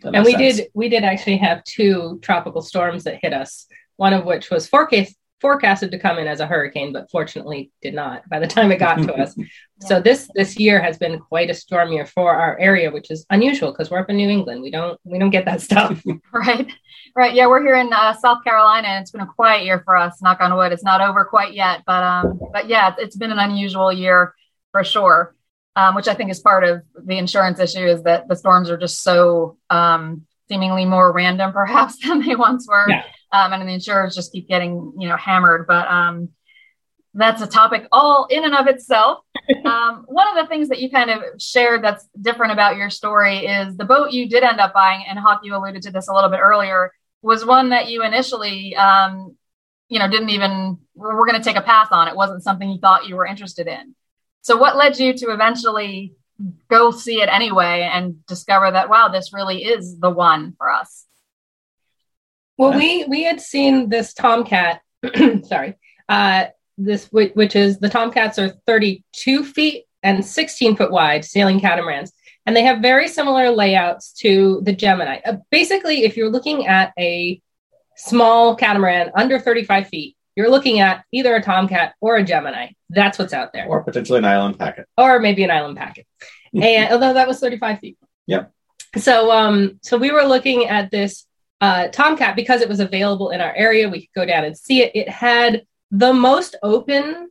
in 0.05 0.15
and 0.15 0.25
we 0.25 0.33
sense. 0.33 0.57
did 0.57 0.69
we 0.75 0.89
did 0.89 1.05
actually 1.05 1.37
have 1.37 1.65
two 1.65 2.19
tropical 2.23 2.63
storms 2.63 3.05
that 3.05 3.19
hit 3.21 3.33
us 3.33 3.67
one 3.97 4.13
of 4.13 4.25
which 4.25 4.51
was 4.51 4.69
forecast 4.69 5.15
forecasted 5.41 5.91
to 5.91 5.99
come 5.99 6.19
in 6.19 6.27
as 6.27 6.41
a 6.41 6.47
hurricane, 6.47 6.93
but 6.93 7.11
fortunately 7.11 7.71
did 7.81 7.95
not 7.95 8.29
by 8.29 8.39
the 8.39 8.47
time 8.47 8.71
it 8.71 8.79
got 8.79 8.97
to 8.97 9.15
us. 9.15 9.35
yeah. 9.37 9.47
So 9.81 10.01
this 10.01 10.31
this 10.35 10.59
year 10.59 10.81
has 10.81 10.99
been 10.99 11.19
quite 11.19 11.51
a 11.51 11.55
storm 11.55 11.93
year 11.93 12.07
for 12.07 12.35
our 12.35 12.59
area, 12.59 12.91
which 12.91 13.11
is 13.11 13.25
unusual 13.31 13.73
because 13.73 13.91
we're 13.91 14.01
up 14.01 14.11
in 14.11 14.17
New 14.17 14.29
England. 14.29 14.63
We 14.63 14.71
don't 14.71 15.01
we 15.05 15.19
don't 15.19 15.31
get 15.31 15.47
that 15.47 15.61
stuff. 15.61 16.03
right, 16.33 16.71
right. 17.17 17.35
Yeah, 17.35 17.47
we're 17.47 17.63
here 17.63 17.77
in 17.77 17.93
uh, 17.93 18.15
South 18.15 18.45
Carolina, 18.45 18.89
and 18.89 19.03
it's 19.03 19.11
been 19.11 19.23
a 19.23 19.27
quiet 19.27 19.65
year 19.65 19.83
for 19.85 19.97
us. 19.97 20.21
Knock 20.23 20.41
on 20.41 20.57
wood, 20.57 20.73
it's 20.73 20.85
not 20.85 21.01
over 21.01 21.25
quite 21.25 21.55
yet, 21.55 21.83
but 21.87 22.03
um, 22.03 22.41
but 22.53 22.69
yeah, 22.69 22.95
it's 22.99 23.17
been 23.17 23.33
an 23.33 23.39
unusual 23.39 23.93
year 23.93 24.35
for 24.73 24.85
sure. 24.85 25.35
Um, 25.77 25.95
which 25.95 26.09
I 26.09 26.15
think 26.15 26.33
is 26.33 26.41
part 26.41 26.65
of 26.65 26.83
the 27.01 27.17
insurance 27.17 27.61
issue 27.61 27.87
is 27.87 28.03
that 28.03 28.27
the 28.27 28.35
storms 28.35 28.71
are 28.71 28.77
just 28.77 29.03
so 29.03 29.57
um, 29.71 30.27
seemingly 30.49 30.85
more 30.85 31.13
random, 31.13 31.53
perhaps, 31.53 31.97
than 32.07 32.27
they 32.27 32.35
once 32.35 32.67
were. 32.69 32.91
Yeah 32.91 33.05
um, 33.33 33.53
and 33.53 33.69
the 33.69 33.73
insurers 33.73 34.15
just 34.15 34.33
keep 34.33 34.49
getting 34.49 34.93
you 34.99 35.09
know 35.09 35.17
hammered. 35.17 35.67
But 35.67 35.89
um, 35.89 36.31
that's 37.15 37.43
a 37.43 37.47
topic 37.47 37.87
all 37.91 38.27
in 38.31 38.45
and 38.45 38.55
of 38.55 38.67
itself. 38.67 39.21
Um, 39.65 40.05
one 40.07 40.29
of 40.29 40.37
the 40.37 40.49
things 40.49 40.69
that 40.69 40.81
you 40.81 40.91
kind 40.91 41.11
of 41.11 41.23
shared 41.41 41.83
that's 41.83 42.07
different 42.21 42.53
about 42.53 42.77
your 42.77 42.89
story 42.89 43.47
is 43.47 43.77
the 43.77 43.85
boat 43.85 44.13
you 44.13 44.29
did 44.29 44.45
end 44.45 44.61
up 44.61 44.73
buying, 44.73 45.05
and 45.09 45.19
Hawk, 45.19 45.41
you 45.43 45.57
alluded 45.57 45.83
to 45.83 45.91
this 45.91 46.07
a 46.07 46.15
little 46.15 46.31
bit 46.31 46.39
earlier, 46.41 46.93
was 47.21 47.45
one 47.45 47.71
that 47.71 47.89
you 47.89 48.05
initially, 48.05 48.77
um, 48.77 49.37
you 49.89 49.99
know, 49.99 50.09
didn't 50.09 50.31
even, 50.31 50.79
we're 50.95 51.27
going 51.27 51.39
to 51.39 51.45
take 51.45 51.57
a 51.57 51.63
pass 51.63 51.89
on. 51.91 52.07
It 52.07 52.15
wasn't 52.15 52.45
something 52.45 52.71
you 52.71 52.79
thought 52.79 53.09
you 53.09 53.17
were 53.17 53.27
interested 53.27 53.67
in. 53.67 53.97
So, 54.43 54.57
what 54.57 54.77
led 54.77 54.99
you 55.01 55.15
to 55.15 55.31
eventually 55.31 56.15
go 56.69 56.91
see 56.91 57.21
it 57.21 57.29
anyway 57.29 57.89
and 57.93 58.25
discover 58.27 58.71
that, 58.71 58.89
wow, 58.89 59.09
this 59.09 59.33
really 59.33 59.65
is 59.65 59.99
the 59.99 60.11
one 60.11 60.55
for 60.59 60.71
us? 60.71 61.07
Well, 62.61 62.77
we 62.77 63.05
we 63.05 63.25
had 63.25 63.41
seen 63.41 63.89
this 63.89 64.13
tomcat. 64.13 64.83
sorry, 65.45 65.79
uh, 66.11 66.49
this 66.77 67.07
which 67.11 67.57
is 67.57 67.79
the 67.79 67.89
tomcats 67.89 68.39
are 68.39 68.51
32 68.67 69.45
feet 69.45 69.87
and 70.03 70.23
16 70.23 70.77
foot 70.77 70.93
wide 70.93 71.25
sailing 71.25 71.59
catamarans, 71.59 72.13
and 72.45 72.55
they 72.55 72.63
have 72.65 72.83
very 72.83 73.09
similar 73.09 73.49
layouts 73.49 74.13
to 74.19 74.61
the 74.65 74.75
Gemini. 74.75 75.21
Uh, 75.25 75.39
basically, 75.51 76.05
if 76.05 76.19
you're 76.19 76.29
looking 76.29 76.67
at 76.67 76.93
a 76.99 77.41
small 77.97 78.55
catamaran 78.55 79.11
under 79.15 79.39
35 79.39 79.89
feet, 79.89 80.19
you're 80.37 80.51
looking 80.51 80.81
at 80.81 81.03
either 81.13 81.35
a 81.35 81.43
Tomcat 81.43 81.95
or 82.03 82.17
a 82.17 82.23
Gemini. 82.23 82.73
That's 82.91 83.19
what's 83.19 83.33
out 83.33 83.55
there. 83.55 83.69
Or 83.69 83.83
potentially 83.83 84.19
an 84.19 84.27
island 84.27 84.59
packet. 84.59 84.87
Or 84.99 85.19
maybe 85.19 85.45
an 85.45 85.51
island 85.51 85.79
packet. 85.79 86.07
and 86.55 86.93
although 86.93 87.15
that 87.15 87.27
was 87.27 87.41
35 87.41 87.79
feet. 87.79 87.97
Yep. 88.27 88.53
So 88.99 89.31
um 89.31 89.79
so 89.81 89.97
we 89.97 90.11
were 90.11 90.25
looking 90.25 90.67
at 90.67 90.91
this 90.91 91.25
uh, 91.61 91.89
Tomcat 91.89 92.37
because 92.37 92.61
it 92.61 92.69
was 92.69 92.81
available 92.81 93.31
in 93.31 93.41
our 93.41 93.55
area. 93.55 93.89
We 93.89 94.01
could 94.01 94.21
go 94.21 94.27
down 94.27 94.45
and 94.45 94.57
see 94.57 94.83
it. 94.83 94.93
It 94.95 95.09
had 95.09 95.67
the 95.91 96.13
most 96.13 96.57
open 96.63 97.31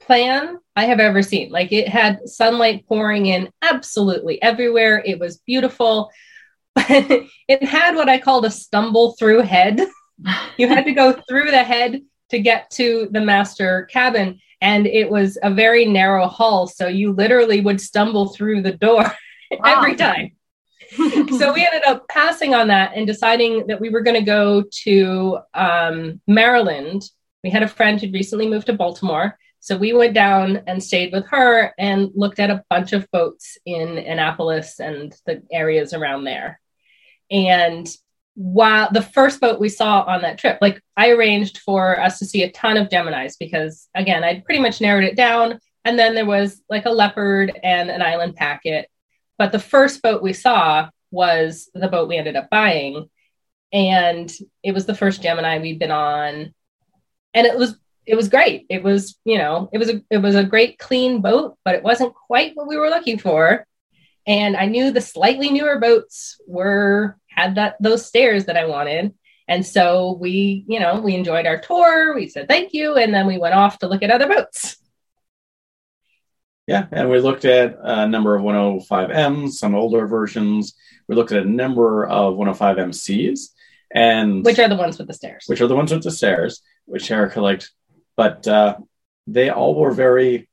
plan 0.00 0.58
I 0.76 0.84
have 0.86 1.00
ever 1.00 1.22
seen. 1.22 1.50
Like 1.50 1.72
it 1.72 1.88
had 1.88 2.28
sunlight 2.28 2.86
pouring 2.86 3.26
in 3.26 3.50
absolutely 3.62 4.40
everywhere. 4.42 5.02
It 5.04 5.18
was 5.18 5.38
beautiful. 5.38 6.10
but 6.74 6.86
it 7.48 7.62
had 7.62 7.94
what 7.94 8.08
I 8.08 8.18
called 8.18 8.44
a 8.44 8.50
stumble 8.50 9.12
through 9.12 9.40
head. 9.40 9.80
you 10.56 10.68
had 10.68 10.84
to 10.86 10.92
go 10.92 11.20
through 11.28 11.50
the 11.50 11.62
head 11.62 12.00
to 12.30 12.38
get 12.38 12.70
to 12.70 13.08
the 13.10 13.20
master 13.20 13.88
cabin. 13.92 14.40
And 14.62 14.86
it 14.86 15.10
was 15.10 15.38
a 15.42 15.50
very 15.50 15.84
narrow 15.84 16.26
hall. 16.26 16.66
So 16.66 16.86
you 16.86 17.12
literally 17.12 17.60
would 17.60 17.80
stumble 17.80 18.28
through 18.28 18.62
the 18.62 18.72
door 18.72 19.02
wow. 19.50 19.58
every 19.64 19.96
time. 19.96 20.32
so 21.38 21.52
we 21.52 21.64
ended 21.64 21.84
up 21.86 22.08
passing 22.08 22.54
on 22.54 22.68
that 22.68 22.92
and 22.94 23.06
deciding 23.06 23.66
that 23.68 23.80
we 23.80 23.90
were 23.90 24.00
going 24.00 24.16
to 24.16 24.24
go 24.24 24.64
to 24.84 25.38
um, 25.54 26.20
Maryland. 26.26 27.02
We 27.44 27.50
had 27.50 27.62
a 27.62 27.68
friend 27.68 28.00
who'd 28.00 28.12
recently 28.12 28.48
moved 28.48 28.66
to 28.66 28.72
Baltimore. 28.72 29.38
So 29.60 29.76
we 29.76 29.92
went 29.92 30.14
down 30.14 30.62
and 30.66 30.82
stayed 30.82 31.12
with 31.12 31.26
her 31.28 31.74
and 31.78 32.10
looked 32.14 32.40
at 32.40 32.50
a 32.50 32.64
bunch 32.70 32.92
of 32.92 33.10
boats 33.10 33.58
in 33.66 33.98
Annapolis 33.98 34.80
and 34.80 35.14
the 35.26 35.42
areas 35.52 35.92
around 35.92 36.24
there. 36.24 36.60
And 37.30 37.86
while 38.34 38.88
the 38.90 39.02
first 39.02 39.40
boat 39.40 39.60
we 39.60 39.68
saw 39.68 40.00
on 40.02 40.22
that 40.22 40.38
trip, 40.38 40.58
like 40.62 40.82
I 40.96 41.10
arranged 41.10 41.58
for 41.58 42.00
us 42.00 42.18
to 42.18 42.26
see 42.26 42.42
a 42.42 42.50
ton 42.50 42.78
of 42.78 42.88
Geminis 42.88 43.34
because, 43.38 43.88
again, 43.94 44.24
I'd 44.24 44.44
pretty 44.44 44.60
much 44.60 44.80
narrowed 44.80 45.04
it 45.04 45.16
down. 45.16 45.60
And 45.84 45.98
then 45.98 46.14
there 46.14 46.26
was 46.26 46.62
like 46.70 46.86
a 46.86 46.90
leopard 46.90 47.58
and 47.62 47.90
an 47.90 48.02
island 48.02 48.36
packet. 48.36 48.88
But 49.40 49.52
the 49.52 49.58
first 49.58 50.02
boat 50.02 50.22
we 50.22 50.34
saw 50.34 50.90
was 51.10 51.70
the 51.72 51.88
boat 51.88 52.10
we 52.10 52.18
ended 52.18 52.36
up 52.36 52.50
buying. 52.50 53.08
And 53.72 54.30
it 54.62 54.72
was 54.72 54.84
the 54.84 54.94
first 54.94 55.22
Gemini 55.22 55.58
we'd 55.58 55.78
been 55.78 55.90
on. 55.90 56.52
And 57.32 57.46
it 57.46 57.56
was 57.56 57.74
it 58.04 58.16
was 58.16 58.28
great. 58.28 58.66
It 58.68 58.82
was, 58.82 59.18
you 59.24 59.38
know, 59.38 59.70
it 59.72 59.78
was 59.78 59.88
a 59.88 60.02
it 60.10 60.18
was 60.18 60.34
a 60.34 60.44
great 60.44 60.78
clean 60.78 61.22
boat, 61.22 61.56
but 61.64 61.74
it 61.74 61.82
wasn't 61.82 62.12
quite 62.12 62.52
what 62.54 62.68
we 62.68 62.76
were 62.76 62.90
looking 62.90 63.18
for. 63.18 63.66
And 64.26 64.58
I 64.58 64.66
knew 64.66 64.90
the 64.90 65.00
slightly 65.00 65.48
newer 65.48 65.78
boats 65.78 66.38
were 66.46 67.16
had 67.28 67.54
that 67.54 67.76
those 67.80 68.04
stairs 68.04 68.44
that 68.44 68.58
I 68.58 68.66
wanted. 68.66 69.14
And 69.48 69.64
so 69.64 70.18
we, 70.20 70.66
you 70.68 70.80
know, 70.80 71.00
we 71.00 71.14
enjoyed 71.14 71.46
our 71.46 71.58
tour. 71.62 72.14
We 72.14 72.28
said 72.28 72.46
thank 72.46 72.74
you, 72.74 72.96
and 72.96 73.14
then 73.14 73.26
we 73.26 73.38
went 73.38 73.54
off 73.54 73.78
to 73.78 73.88
look 73.88 74.02
at 74.02 74.10
other 74.10 74.28
boats. 74.28 74.76
Yeah, 76.70 76.86
and 76.92 77.10
we 77.10 77.18
looked 77.18 77.44
at 77.44 77.78
a 77.82 78.06
number 78.06 78.36
of 78.36 78.42
105Ms, 78.42 79.54
some 79.54 79.74
older 79.74 80.06
versions. 80.06 80.76
We 81.08 81.16
looked 81.16 81.32
at 81.32 81.42
a 81.42 81.50
number 81.50 82.06
of 82.06 82.36
105MCs, 82.36 83.48
and 83.92 84.44
which 84.44 84.60
are 84.60 84.68
the 84.68 84.76
ones 84.76 84.96
with 84.96 85.08
the 85.08 85.14
stairs. 85.14 85.46
Which 85.48 85.60
are 85.60 85.66
the 85.66 85.74
ones 85.74 85.90
with 85.90 86.04
the 86.04 86.12
stairs, 86.12 86.62
which 86.84 87.10
Erica 87.10 87.40
liked, 87.40 87.72
but 88.16 88.46
uh, 88.46 88.76
they 89.26 89.50
all 89.50 89.74
were 89.74 89.90
very 89.90 90.48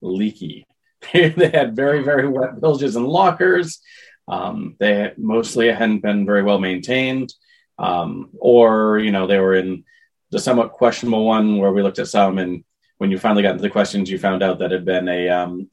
leaky. 0.00 0.66
they 1.12 1.50
had 1.52 1.76
very 1.76 2.02
very 2.02 2.26
wet 2.26 2.62
bilges 2.62 2.96
and 2.96 3.06
lockers. 3.06 3.78
Um, 4.26 4.74
they 4.80 5.12
mostly 5.18 5.70
hadn't 5.70 6.00
been 6.00 6.24
very 6.24 6.44
well 6.44 6.58
maintained, 6.58 7.34
um, 7.78 8.30
or 8.40 9.00
you 9.00 9.12
know 9.12 9.26
they 9.26 9.38
were 9.38 9.54
in 9.54 9.84
the 10.30 10.38
somewhat 10.38 10.72
questionable 10.72 11.26
one 11.26 11.58
where 11.58 11.72
we 11.72 11.82
looked 11.82 11.98
at 11.98 12.08
some 12.08 12.38
and 12.38 12.64
when 12.98 13.10
you 13.10 13.18
finally 13.18 13.42
got 13.42 13.52
into 13.52 13.62
the 13.62 13.70
questions, 13.70 14.10
you 14.10 14.18
found 14.18 14.42
out 14.42 14.58
that 14.58 14.72
it 14.72 14.72
had 14.72 14.84
been 14.84 15.08
a 15.08 15.28
um, 15.28 15.70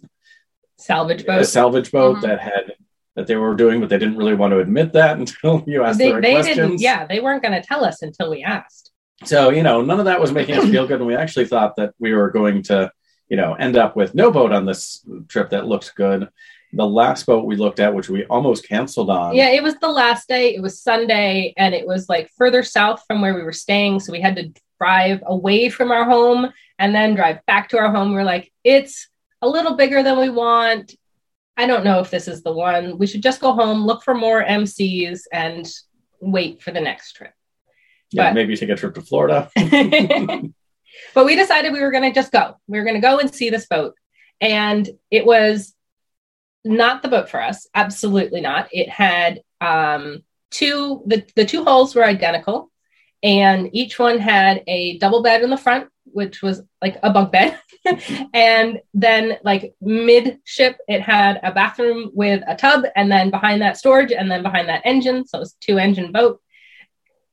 salvage 0.78 1.26
boat, 1.26 1.42
a 1.42 1.46
salvage 1.46 1.92
boat 1.92 2.18
mm-hmm. 2.18 2.28
that 2.28 2.40
had 2.40 2.74
that 3.16 3.28
they 3.28 3.36
were 3.36 3.56
doing, 3.56 3.80
but 3.80 3.90
they 3.90 3.98
didn't 3.98 4.18
really 4.18 4.36
want 4.36 4.52
to 4.52 4.60
admit 4.60 4.94
that 4.94 5.18
until 5.20 5.64
you 5.68 5.84
asked 5.84 5.98
they, 5.98 6.08
the 6.08 6.14
right 6.14 6.24
they 6.24 6.34
questions. 6.34 6.58
Didn't, 6.58 6.82
yeah, 6.82 7.06
they 7.06 7.20
weren't 7.20 7.42
going 7.42 7.60
to 7.60 7.68
tell 7.68 7.84
us 7.84 8.02
until 8.02 8.30
we 8.30 8.44
asked. 8.44 8.92
So 9.24 9.50
you 9.50 9.64
know, 9.64 9.82
none 9.82 10.00
of 10.00 10.06
that 10.06 10.20
was 10.20 10.32
making 10.32 10.58
us 10.58 10.70
feel 10.70 10.88
good, 10.88 11.00
and 11.00 11.08
we 11.08 11.16
actually 11.16 11.46
thought 11.46 11.76
that 11.78 11.94
we 12.00 12.14
were 12.14 12.30
going 12.30 12.64
to, 12.64 12.92
you 13.28 13.38
know, 13.38 13.54
end 13.56 13.78
up 13.78 13.96
with 13.96 14.14
no 14.14 14.32
boat 14.32 14.52
on 14.52 14.66
this 14.66 15.06
trip 15.28 15.50
that 15.50 15.68
looked 15.68 15.96
good. 15.96 16.30
The 16.74 16.86
last 16.86 17.26
boat 17.26 17.46
we 17.46 17.56
looked 17.56 17.80
at, 17.80 17.94
which 17.94 18.10
we 18.10 18.26
almost 18.26 18.68
canceled 18.68 19.10
on. 19.10 19.34
Yeah, 19.34 19.50
it 19.50 19.64
was 19.64 19.76
the 19.76 19.88
last 19.88 20.28
day. 20.28 20.54
It 20.54 20.62
was 20.62 20.82
Sunday, 20.82 21.54
and 21.56 21.74
it 21.74 21.88
was 21.88 22.10
like 22.10 22.30
further 22.38 22.62
south 22.62 23.04
from 23.08 23.22
where 23.22 23.34
we 23.34 23.44
were 23.44 23.54
staying, 23.54 24.02
so 24.02 24.12
we 24.12 24.20
had 24.20 24.36
to 24.36 24.52
drive 24.78 25.24
away 25.26 25.70
from 25.70 25.92
our 25.92 26.04
home 26.04 26.52
and 26.80 26.94
then 26.94 27.16
drive 27.16 27.46
back 27.46 27.70
to 27.70 27.78
our 27.78 27.92
home. 27.92 28.14
We're 28.14 28.24
like, 28.24 28.52
it's 28.64 29.08
a 29.42 29.48
little 29.48 29.76
bigger 29.76 30.04
than 30.04 30.20
we 30.20 30.30
want. 30.30 30.94
I 31.58 31.68
don't 31.68 31.86
know 31.86 32.00
if 32.00 32.12
this 32.12 32.28
is 32.28 32.44
the 32.44 32.52
one. 32.52 32.98
We 32.98 33.08
should 33.08 33.24
just 33.24 33.40
go 33.40 33.54
home, 33.54 33.86
look 33.86 34.04
for 34.04 34.14
more 34.14 34.44
MCs, 34.44 35.22
and 35.32 35.70
wait 36.20 36.62
for 36.62 36.72
the 36.72 36.82
next 36.82 37.14
trip. 37.14 37.32
Yeah, 38.12 38.30
but, 38.30 38.36
maybe 38.36 38.56
take 38.58 38.70
a 38.70 38.76
trip 38.76 38.96
to 38.96 39.02
Florida. 39.02 39.50
but 41.14 41.26
we 41.26 41.36
decided 41.36 41.72
we 41.72 41.82
were 41.82 41.92
going 41.92 42.12
to 42.12 42.14
just 42.14 42.32
go. 42.32 42.58
We 42.68 42.78
were 42.78 42.84
going 42.84 42.96
to 42.96 43.08
go 43.08 43.20
and 43.20 43.34
see 43.34 43.50
this 43.50 43.68
boat. 43.68 43.96
And 44.42 44.90
it 45.10 45.26
was 45.26 45.74
not 46.66 47.02
the 47.02 47.10
boat 47.10 47.30
for 47.30 47.42
us. 47.42 47.68
Absolutely 47.74 48.42
not. 48.42 48.68
It 48.72 48.90
had 48.90 49.42
um, 49.62 50.24
two, 50.52 51.04
the, 51.06 51.26
the 51.36 51.46
two 51.46 51.64
hulls 51.64 51.96
were 51.96 52.04
identical 52.04 52.70
and 53.26 53.70
each 53.74 54.00
one 54.00 54.20
had 54.20 54.64
a 54.68 54.98
double 55.00 55.22
bed 55.22 55.42
in 55.42 55.50
the 55.50 55.58
front 55.58 55.90
which 56.16 56.42
was 56.42 56.62
like 56.82 56.98
a 57.04 57.12
bunk 57.12 57.32
bed. 57.32 57.60
And 58.34 58.82
then 58.96 59.38
like 59.44 59.76
midship 59.80 60.78
it 60.88 61.02
had 61.02 61.40
a 61.44 61.52
bathroom 61.52 62.10
with 62.16 62.42
a 62.48 62.56
tub 62.56 62.86
and 62.96 63.12
then 63.12 63.30
behind 63.30 63.62
that 63.62 63.78
storage 63.78 64.12
and 64.12 64.32
then 64.32 64.42
behind 64.42 64.70
that 64.70 64.82
engine. 64.86 65.28
So 65.28 65.38
it 65.38 65.42
was 65.42 65.54
two 65.62 65.78
engine 65.78 66.12
boat. 66.12 66.42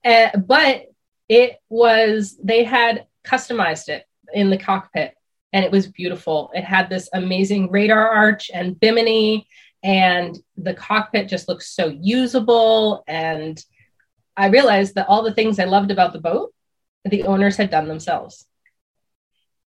Uh, 0.05 0.37
but 0.37 0.87
it 1.29 1.57
was 1.71 2.37
they 2.43 2.65
had 2.65 3.07
customized 3.25 3.89
it 3.89 4.05
in 4.35 4.51
the 4.51 4.59
cockpit 4.59 5.15
and 5.55 5.65
it 5.65 5.71
was 5.71 5.87
beautiful. 5.87 6.51
It 6.53 6.65
had 6.65 6.91
this 6.91 7.09
amazing 7.15 7.71
radar 7.71 8.11
arch 8.11 8.51
and 8.53 8.79
bimini 8.79 9.47
and 9.83 10.39
the 10.59 10.75
cockpit 10.75 11.29
just 11.29 11.49
looks 11.49 11.75
so 11.75 11.87
usable 11.87 13.05
and 13.07 13.65
I 14.37 14.49
realized 14.49 14.95
that 14.95 15.09
all 15.09 15.23
the 15.23 15.35
things 15.35 15.59
I 15.59 15.65
loved 15.65 15.91
about 15.91 16.13
the 16.13 16.21
boat, 16.21 16.53
the 17.05 17.25
owners 17.25 17.57
had 17.57 17.71
done 17.71 17.89
themselves. 17.89 18.47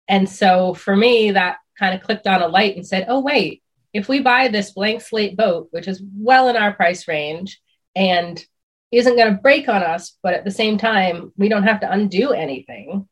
And 0.09 0.29
so 0.29 0.75
for 0.75 0.97
me, 0.97 1.33
that 1.33 1.59
kind 1.79 1.95
of 1.95 2.03
clicked 2.03 2.27
on 2.27 2.43
a 2.43 2.49
light 2.49 2.77
and 2.77 2.87
said, 2.87 3.07
oh, 3.09 3.21
wait, 3.21 3.63
if 3.93 4.09
we 4.09 4.21
buy 4.21 4.49
this 4.49 4.73
blank 4.73 5.03
slate 5.03 5.37
boat, 5.37 5.69
which 5.71 5.89
is 5.89 6.03
well 6.17 6.49
in 6.49 6.57
our 6.57 6.73
price 6.73 7.07
range 7.07 7.61
and 7.95 8.43
isn't 8.91 9.17
going 9.17 9.35
to 9.35 9.41
break 9.41 9.69
on 9.69 9.83
us, 9.83 10.17
but 10.23 10.35
at 10.35 10.45
the 10.45 10.51
same 10.51 10.79
time, 10.79 11.33
we 11.37 11.49
don't 11.49 11.65
have 11.65 11.81
to 11.81 11.91
undo 11.91 12.33
anything, 12.33 13.07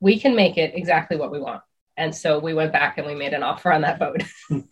we 0.00 0.18
can 0.18 0.36
make 0.36 0.56
it 0.56 0.74
exactly 0.74 1.16
what 1.16 1.32
we 1.32 1.40
want. 1.40 1.62
And 1.96 2.14
so 2.14 2.38
we 2.38 2.54
went 2.54 2.72
back 2.72 2.98
and 2.98 3.06
we 3.06 3.14
made 3.14 3.32
an 3.32 3.42
offer 3.42 3.72
on 3.72 3.82
that 3.82 3.98
boat. 3.98 4.22
it 4.50 4.64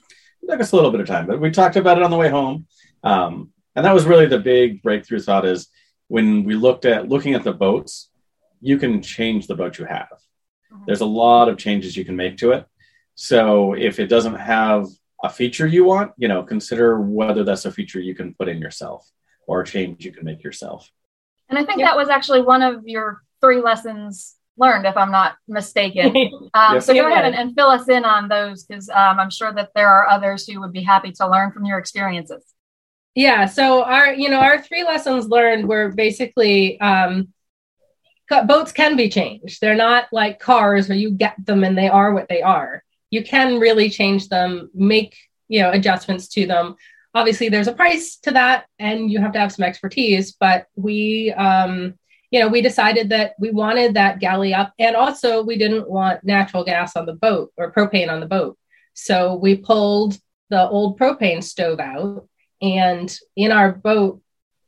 took 0.48 0.60
us 0.60 0.72
a 0.72 0.76
little 0.76 0.90
bit 0.90 1.00
of 1.00 1.06
time, 1.06 1.26
but 1.26 1.40
we 1.40 1.50
talked 1.50 1.76
about 1.76 1.96
it 1.96 2.04
on 2.04 2.10
the 2.10 2.16
way 2.16 2.28
home. 2.28 2.66
Um, 3.02 3.50
and 3.74 3.84
that 3.84 3.94
was 3.94 4.04
really 4.04 4.26
the 4.26 4.38
big 4.38 4.82
breakthrough 4.82 5.20
thought 5.20 5.44
is 5.44 5.68
when 6.14 6.44
we 6.44 6.54
looked 6.54 6.84
at 6.84 7.08
looking 7.08 7.34
at 7.34 7.42
the 7.42 7.52
boats, 7.52 8.08
you 8.60 8.78
can 8.78 9.02
change 9.02 9.48
the 9.48 9.56
boat 9.56 9.80
you 9.80 9.84
have. 9.84 10.16
Mm-hmm. 10.72 10.84
There's 10.86 11.00
a 11.00 11.06
lot 11.24 11.48
of 11.48 11.58
changes 11.58 11.96
you 11.96 12.04
can 12.04 12.14
make 12.14 12.36
to 12.36 12.52
it. 12.52 12.64
So 13.16 13.72
if 13.72 13.98
it 13.98 14.06
doesn't 14.06 14.36
have 14.36 14.86
a 15.24 15.28
feature 15.28 15.66
you 15.66 15.82
want, 15.82 16.12
you 16.16 16.28
know, 16.28 16.44
consider 16.44 17.00
whether 17.00 17.42
that's 17.42 17.64
a 17.64 17.72
feature 17.72 17.98
you 17.98 18.14
can 18.14 18.32
put 18.32 18.48
in 18.48 18.60
yourself 18.60 19.10
or 19.48 19.62
a 19.62 19.66
change 19.66 20.04
you 20.04 20.12
can 20.12 20.24
make 20.24 20.44
yourself. 20.44 20.88
And 21.48 21.58
I 21.58 21.64
think 21.64 21.80
that 21.80 21.96
was 21.96 22.08
actually 22.08 22.42
one 22.42 22.62
of 22.62 22.86
your 22.86 23.24
three 23.40 23.60
lessons 23.60 24.36
learned, 24.56 24.86
if 24.86 24.96
I'm 24.96 25.10
not 25.10 25.34
mistaken. 25.48 26.14
Um, 26.54 26.74
yes, 26.74 26.86
so 26.86 26.94
go 26.94 27.08
ahead 27.10 27.24
and, 27.24 27.34
and, 27.34 27.52
fill 27.56 27.70
us 27.70 27.88
in 27.88 28.04
on 28.04 28.28
those 28.28 28.62
because 28.62 28.88
um, 28.88 29.18
I'm 29.18 29.30
sure 29.30 29.52
that 29.52 29.70
there 29.74 29.88
are 29.88 30.08
others 30.08 30.46
who 30.46 30.60
would 30.60 30.72
be 30.72 30.84
happy 30.84 31.10
to 31.10 31.28
learn 31.28 31.50
from 31.50 31.64
your 31.64 31.78
experiences. 31.78 32.53
Yeah. 33.14 33.46
So 33.46 33.84
our, 33.84 34.12
you 34.12 34.28
know, 34.28 34.40
our 34.40 34.60
three 34.60 34.82
lessons 34.82 35.28
learned 35.28 35.68
were 35.68 35.90
basically 35.90 36.80
um, 36.80 37.32
boats 38.28 38.72
can 38.72 38.96
be 38.96 39.08
changed. 39.08 39.60
They're 39.60 39.76
not 39.76 40.06
like 40.12 40.40
cars 40.40 40.88
where 40.88 40.98
you 40.98 41.10
get 41.10 41.34
them 41.44 41.62
and 41.64 41.78
they 41.78 41.88
are 41.88 42.12
what 42.12 42.28
they 42.28 42.42
are. 42.42 42.82
You 43.10 43.22
can 43.22 43.60
really 43.60 43.90
change 43.90 44.28
them, 44.28 44.70
make 44.74 45.16
you 45.48 45.60
know 45.60 45.70
adjustments 45.70 46.28
to 46.28 46.46
them. 46.46 46.74
Obviously, 47.14 47.48
there's 47.48 47.68
a 47.68 47.72
price 47.72 48.16
to 48.22 48.32
that, 48.32 48.66
and 48.80 49.08
you 49.08 49.20
have 49.20 49.32
to 49.32 49.38
have 49.38 49.52
some 49.52 49.64
expertise. 49.64 50.32
But 50.32 50.66
we, 50.74 51.32
um, 51.32 51.94
you 52.32 52.40
know, 52.40 52.48
we 52.48 52.60
decided 52.60 53.10
that 53.10 53.34
we 53.38 53.52
wanted 53.52 53.94
that 53.94 54.18
galley 54.18 54.52
up, 54.52 54.72
and 54.80 54.96
also 54.96 55.44
we 55.44 55.56
didn't 55.56 55.88
want 55.88 56.24
natural 56.24 56.64
gas 56.64 56.96
on 56.96 57.06
the 57.06 57.12
boat 57.12 57.52
or 57.56 57.72
propane 57.72 58.10
on 58.10 58.18
the 58.18 58.26
boat. 58.26 58.58
So 58.94 59.36
we 59.36 59.56
pulled 59.56 60.18
the 60.50 60.68
old 60.68 60.98
propane 60.98 61.42
stove 61.42 61.78
out 61.78 62.28
and 62.64 63.14
in 63.36 63.52
our 63.52 63.72
boat, 63.72 64.22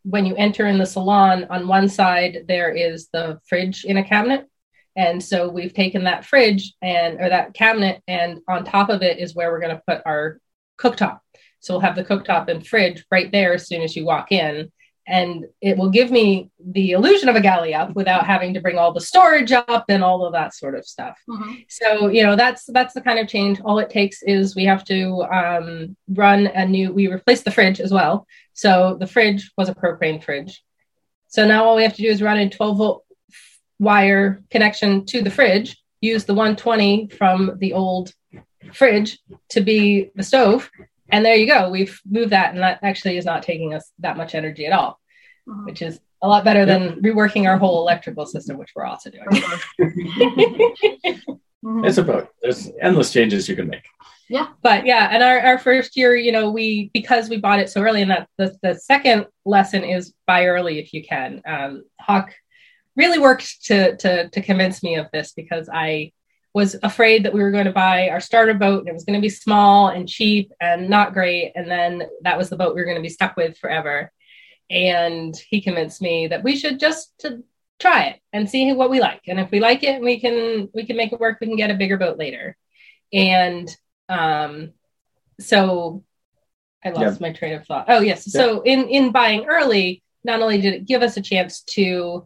when 0.04 0.26
you 0.26 0.36
enter 0.36 0.66
in 0.66 0.78
the 0.78 0.86
salon, 0.86 1.46
on 1.50 1.66
one 1.66 1.88
side 1.88 2.44
there 2.46 2.70
is 2.70 3.08
the 3.12 3.40
fridge 3.48 3.84
in 3.84 3.96
a 3.96 4.04
cabinet. 4.04 4.46
And 4.94 5.22
so 5.22 5.48
we've 5.48 5.74
taken 5.74 6.04
that 6.04 6.24
fridge 6.24 6.74
and 6.80 7.20
or 7.20 7.28
that 7.28 7.54
cabinet, 7.54 8.02
and 8.06 8.40
on 8.48 8.64
top 8.64 8.88
of 8.88 9.02
it 9.02 9.18
is 9.18 9.34
where 9.34 9.50
we're 9.50 9.60
going 9.60 9.76
to 9.76 9.82
put 9.86 10.02
our 10.06 10.38
cooktop. 10.78 11.20
So 11.60 11.74
we'll 11.74 11.80
have 11.80 11.96
the 11.96 12.04
cooktop 12.04 12.48
and 12.48 12.66
fridge 12.66 13.04
right 13.10 13.32
there 13.32 13.54
as 13.54 13.66
soon 13.66 13.82
as 13.82 13.96
you 13.96 14.04
walk 14.04 14.30
in 14.30 14.70
and 15.06 15.46
it 15.60 15.76
will 15.76 15.90
give 15.90 16.10
me 16.10 16.50
the 16.58 16.92
illusion 16.92 17.28
of 17.28 17.36
a 17.36 17.40
galley 17.40 17.74
up 17.74 17.94
without 17.94 18.26
having 18.26 18.54
to 18.54 18.60
bring 18.60 18.78
all 18.78 18.92
the 18.92 19.00
storage 19.00 19.52
up 19.52 19.84
and 19.88 20.02
all 20.02 20.24
of 20.24 20.32
that 20.32 20.54
sort 20.54 20.74
of 20.74 20.84
stuff. 20.84 21.16
Mm-hmm. 21.28 21.52
so 21.68 22.08
you 22.08 22.22
know 22.22 22.36
that's 22.36 22.64
that's 22.66 22.94
the 22.94 23.00
kind 23.00 23.18
of 23.18 23.28
change. 23.28 23.60
All 23.60 23.78
it 23.78 23.90
takes 23.90 24.22
is 24.22 24.56
we 24.56 24.64
have 24.64 24.84
to 24.86 25.22
um, 25.24 25.96
run 26.08 26.46
a 26.48 26.66
new 26.66 26.92
we 26.92 27.08
replaced 27.08 27.44
the 27.44 27.50
fridge 27.50 27.80
as 27.80 27.92
well. 27.92 28.26
So 28.52 28.96
the 28.98 29.06
fridge 29.06 29.52
was 29.56 29.68
a 29.68 29.74
propane 29.74 30.22
fridge. 30.22 30.62
So 31.28 31.46
now 31.46 31.64
all 31.64 31.76
we 31.76 31.82
have 31.82 31.96
to 31.96 32.02
do 32.02 32.08
is 32.08 32.22
run 32.22 32.38
a 32.38 32.48
12 32.48 32.78
volt 32.78 33.04
wire 33.78 34.42
connection 34.50 35.04
to 35.04 35.22
the 35.22 35.30
fridge 35.30 35.76
use 36.00 36.24
the 36.24 36.34
120 36.34 37.08
from 37.08 37.56
the 37.58 37.72
old 37.72 38.12
fridge 38.72 39.18
to 39.50 39.60
be 39.60 40.10
the 40.14 40.22
stove 40.22 40.70
and 41.08 41.24
there 41.24 41.36
you 41.36 41.46
go. 41.46 41.70
We've 41.70 42.00
moved 42.08 42.30
that 42.30 42.52
and 42.52 42.62
that 42.62 42.80
actually 42.82 43.16
is 43.16 43.24
not 43.24 43.42
taking 43.42 43.74
us 43.74 43.90
that 44.00 44.16
much 44.16 44.34
energy 44.34 44.66
at 44.66 44.72
all 44.72 45.00
mm-hmm. 45.48 45.64
which 45.64 45.82
is 45.82 46.00
a 46.22 46.28
lot 46.28 46.44
better 46.44 46.64
than 46.64 47.00
reworking 47.02 47.46
our 47.46 47.58
whole 47.58 47.80
electrical 47.82 48.26
system 48.26 48.58
which 48.58 48.72
we're 48.74 48.86
also 48.86 49.10
doing. 49.10 49.26
Mm-hmm. 51.64 51.86
it's 51.86 51.98
about 51.98 52.28
there's 52.42 52.70
endless 52.80 53.12
changes 53.12 53.48
you 53.48 53.56
can 53.56 53.66
make. 53.66 53.82
Yeah. 54.28 54.48
But 54.62 54.86
yeah 54.86 55.08
and 55.10 55.20
our, 55.20 55.40
our 55.40 55.58
first 55.58 55.96
year 55.96 56.14
you 56.14 56.30
know 56.30 56.50
we 56.50 56.90
because 56.94 57.28
we 57.28 57.38
bought 57.38 57.58
it 57.58 57.70
so 57.70 57.80
early 57.80 58.02
and 58.02 58.10
that 58.10 58.28
the, 58.36 58.56
the 58.62 58.74
second 58.76 59.26
lesson 59.44 59.82
is 59.82 60.14
buy 60.28 60.46
early 60.46 60.78
if 60.78 60.92
you 60.92 61.02
can. 61.02 61.42
Um, 61.44 61.84
hawk 61.98 62.32
really 62.94 63.18
worked 63.18 63.64
to 63.64 63.96
to 63.96 64.28
to 64.28 64.42
convince 64.42 64.82
me 64.82 64.96
of 64.96 65.06
this 65.12 65.32
because 65.32 65.68
i 65.72 66.12
was 66.56 66.74
afraid 66.82 67.22
that 67.22 67.34
we 67.34 67.42
were 67.42 67.50
going 67.50 67.66
to 67.66 67.70
buy 67.70 68.08
our 68.08 68.18
starter 68.18 68.54
boat 68.54 68.80
and 68.80 68.88
it 68.88 68.94
was 68.94 69.04
going 69.04 69.20
to 69.20 69.20
be 69.20 69.28
small 69.28 69.88
and 69.88 70.08
cheap 70.08 70.50
and 70.58 70.88
not 70.88 71.12
great. 71.12 71.52
And 71.54 71.70
then 71.70 72.04
that 72.22 72.38
was 72.38 72.48
the 72.48 72.56
boat 72.56 72.74
we 72.74 72.80
were 72.80 72.86
going 72.86 72.96
to 72.96 73.02
be 73.02 73.10
stuck 73.10 73.36
with 73.36 73.58
forever. 73.58 74.10
And 74.70 75.36
he 75.50 75.60
convinced 75.60 76.00
me 76.00 76.28
that 76.28 76.42
we 76.42 76.56
should 76.56 76.80
just 76.80 77.12
to 77.18 77.44
try 77.78 78.04
it 78.04 78.20
and 78.32 78.48
see 78.48 78.72
what 78.72 78.88
we 78.88 79.00
like. 79.00 79.20
And 79.26 79.38
if 79.38 79.50
we 79.50 79.60
like 79.60 79.82
it, 79.82 80.00
we 80.00 80.18
can 80.18 80.70
we 80.72 80.86
can 80.86 80.96
make 80.96 81.12
it 81.12 81.20
work. 81.20 81.36
We 81.42 81.46
can 81.46 81.56
get 81.56 81.70
a 81.70 81.74
bigger 81.74 81.98
boat 81.98 82.16
later. 82.16 82.56
And 83.12 83.68
um, 84.08 84.72
so 85.38 86.04
I 86.82 86.88
lost 86.88 87.20
my 87.20 87.32
train 87.34 87.52
of 87.52 87.66
thought. 87.66 87.84
Oh 87.88 88.00
yes. 88.00 88.32
So 88.32 88.62
in 88.62 88.88
in 88.88 89.12
buying 89.12 89.44
early, 89.44 90.02
not 90.24 90.40
only 90.40 90.58
did 90.62 90.72
it 90.72 90.86
give 90.86 91.02
us 91.02 91.18
a 91.18 91.22
chance 91.22 91.60
to 91.74 92.24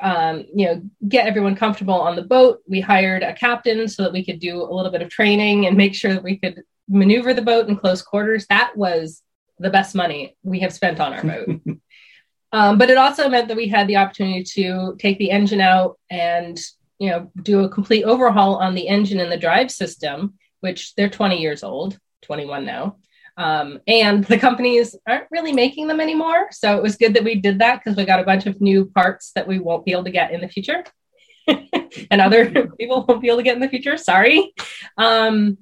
um, 0.00 0.44
you 0.54 0.66
know, 0.66 0.82
get 1.08 1.26
everyone 1.26 1.56
comfortable 1.56 2.00
on 2.00 2.16
the 2.16 2.22
boat. 2.22 2.60
We 2.68 2.80
hired 2.80 3.22
a 3.22 3.34
captain 3.34 3.88
so 3.88 4.04
that 4.04 4.12
we 4.12 4.24
could 4.24 4.38
do 4.38 4.62
a 4.62 4.72
little 4.72 4.92
bit 4.92 5.02
of 5.02 5.10
training 5.10 5.66
and 5.66 5.76
make 5.76 5.94
sure 5.94 6.14
that 6.14 6.22
we 6.22 6.36
could 6.36 6.62
maneuver 6.88 7.34
the 7.34 7.42
boat 7.42 7.68
in 7.68 7.76
close 7.76 8.02
quarters. 8.02 8.46
That 8.48 8.76
was 8.76 9.22
the 9.58 9.70
best 9.70 9.94
money 9.94 10.36
we 10.42 10.60
have 10.60 10.72
spent 10.72 11.00
on 11.00 11.12
our 11.12 11.22
boat. 11.22 11.60
um, 12.52 12.78
but 12.78 12.90
it 12.90 12.96
also 12.96 13.28
meant 13.28 13.48
that 13.48 13.56
we 13.56 13.68
had 13.68 13.88
the 13.88 13.96
opportunity 13.96 14.44
to 14.44 14.96
take 14.98 15.18
the 15.18 15.30
engine 15.30 15.60
out 15.60 15.98
and 16.10 16.58
you 16.98 17.10
know 17.10 17.30
do 17.42 17.60
a 17.60 17.68
complete 17.68 18.04
overhaul 18.04 18.56
on 18.56 18.74
the 18.74 18.88
engine 18.88 19.20
and 19.20 19.32
the 19.32 19.36
drive 19.36 19.70
system, 19.70 20.34
which 20.60 20.94
they're 20.94 21.08
20 21.08 21.40
years 21.40 21.62
old, 21.62 21.98
21 22.22 22.64
now. 22.64 22.96
Um, 23.38 23.78
and 23.86 24.24
the 24.24 24.36
companies 24.36 24.96
aren't 25.06 25.28
really 25.30 25.52
making 25.52 25.86
them 25.86 26.00
anymore. 26.00 26.48
So 26.50 26.76
it 26.76 26.82
was 26.82 26.96
good 26.96 27.14
that 27.14 27.22
we 27.22 27.36
did 27.36 27.60
that 27.60 27.80
because 27.82 27.96
we 27.96 28.04
got 28.04 28.18
a 28.18 28.24
bunch 28.24 28.46
of 28.46 28.60
new 28.60 28.86
parts 28.86 29.30
that 29.36 29.46
we 29.46 29.60
won't 29.60 29.84
be 29.84 29.92
able 29.92 30.04
to 30.04 30.10
get 30.10 30.32
in 30.32 30.40
the 30.40 30.48
future. 30.48 30.84
and 31.46 32.20
other 32.20 32.66
people 32.78 33.04
won't 33.06 33.22
be 33.22 33.28
able 33.28 33.36
to 33.36 33.44
get 33.44 33.54
in 33.54 33.62
the 33.62 33.68
future. 33.68 33.96
Sorry. 33.96 34.52
Um, 34.96 35.58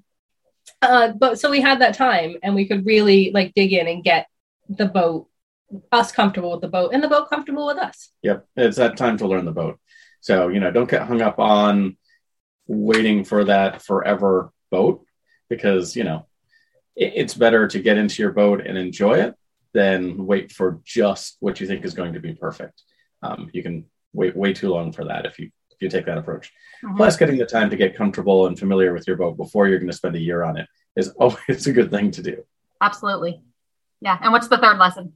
uh, 0.81 1.13
but 1.13 1.39
so 1.39 1.51
we 1.51 1.61
had 1.61 1.83
that 1.83 1.95
time 1.95 2.37
and 2.43 2.55
we 2.55 2.67
could 2.67 2.87
really 2.87 3.31
like 3.33 3.53
dig 3.55 3.75
in 3.75 3.87
and 3.87 4.03
get 4.03 4.27
the 4.71 4.87
boat, 4.87 5.29
us 5.93 6.13
comfortable 6.13 6.53
with 6.53 6.63
the 6.63 6.69
boat 6.69 6.93
and 6.95 7.05
the 7.05 7.09
boat 7.09 7.29
comfortable 7.29 7.67
with 7.67 7.77
us. 7.77 8.11
Yep. 8.23 8.47
It's 8.57 8.79
that 8.79 8.97
time 8.97 9.19
to 9.19 9.29
learn 9.29 9.45
the 9.45 9.53
boat. 9.53 9.79
So, 10.23 10.49
you 10.49 10.61
know, 10.61 10.71
don't 10.71 10.91
get 10.91 11.07
hung 11.07 11.21
up 11.21 11.39
on 11.39 11.99
waiting 12.67 13.23
for 13.25 13.45
that 13.45 13.83
forever 13.83 14.51
boat 14.71 15.05
because, 15.51 15.95
you 15.95 16.05
know, 16.05 16.27
it's 16.97 17.35
better 17.35 17.69
to 17.69 17.79
get 17.79 17.99
into 17.99 18.23
your 18.23 18.33
boat 18.33 18.67
and 18.67 18.79
enjoy 18.79 19.21
it 19.21 19.35
than 19.75 20.27
wait 20.27 20.51
for 20.51 20.81
just 20.85 21.37
what 21.41 21.61
you 21.61 21.67
think 21.67 21.85
is 21.85 21.95
going 21.95 22.15
to 22.15 22.21
be 22.21 22.35
perfect. 22.35 22.83
Um, 23.23 23.51
you 23.53 23.63
can 23.63 23.85
wait 24.13 24.35
way 24.35 24.53
too 24.53 24.71
long 24.71 24.93
for 24.93 25.05
that 25.05 25.27
if 25.27 25.39
you 25.39 25.51
if 25.71 25.83
you 25.83 25.91
take 25.91 26.07
that 26.07 26.19
approach. 26.19 26.53
Mm-hmm. 26.83 26.97
Plus, 26.97 27.17
getting 27.17 27.37
the 27.37 27.45
time 27.45 27.69
to 27.69 27.77
get 27.77 27.95
comfortable 27.95 28.47
and 28.47 28.59
familiar 28.59 28.95
with 28.95 29.07
your 29.07 29.17
boat 29.17 29.37
before 29.37 29.69
you're 29.69 29.79
going 29.79 29.91
to 29.91 29.97
spend 29.97 30.17
a 30.17 30.21
year 30.21 30.43
on 30.43 30.57
it 30.57 30.67
is 30.97 31.09
always 31.21 31.67
a 31.67 31.73
good 31.73 31.91
thing 31.91 32.11
to 32.13 32.23
do. 32.23 32.43
Absolutely. 32.81 33.43
Yeah. 34.01 34.19
And 34.21 34.33
what's 34.33 34.49
the 34.49 34.59
third 34.59 34.79
lesson? 34.79 35.13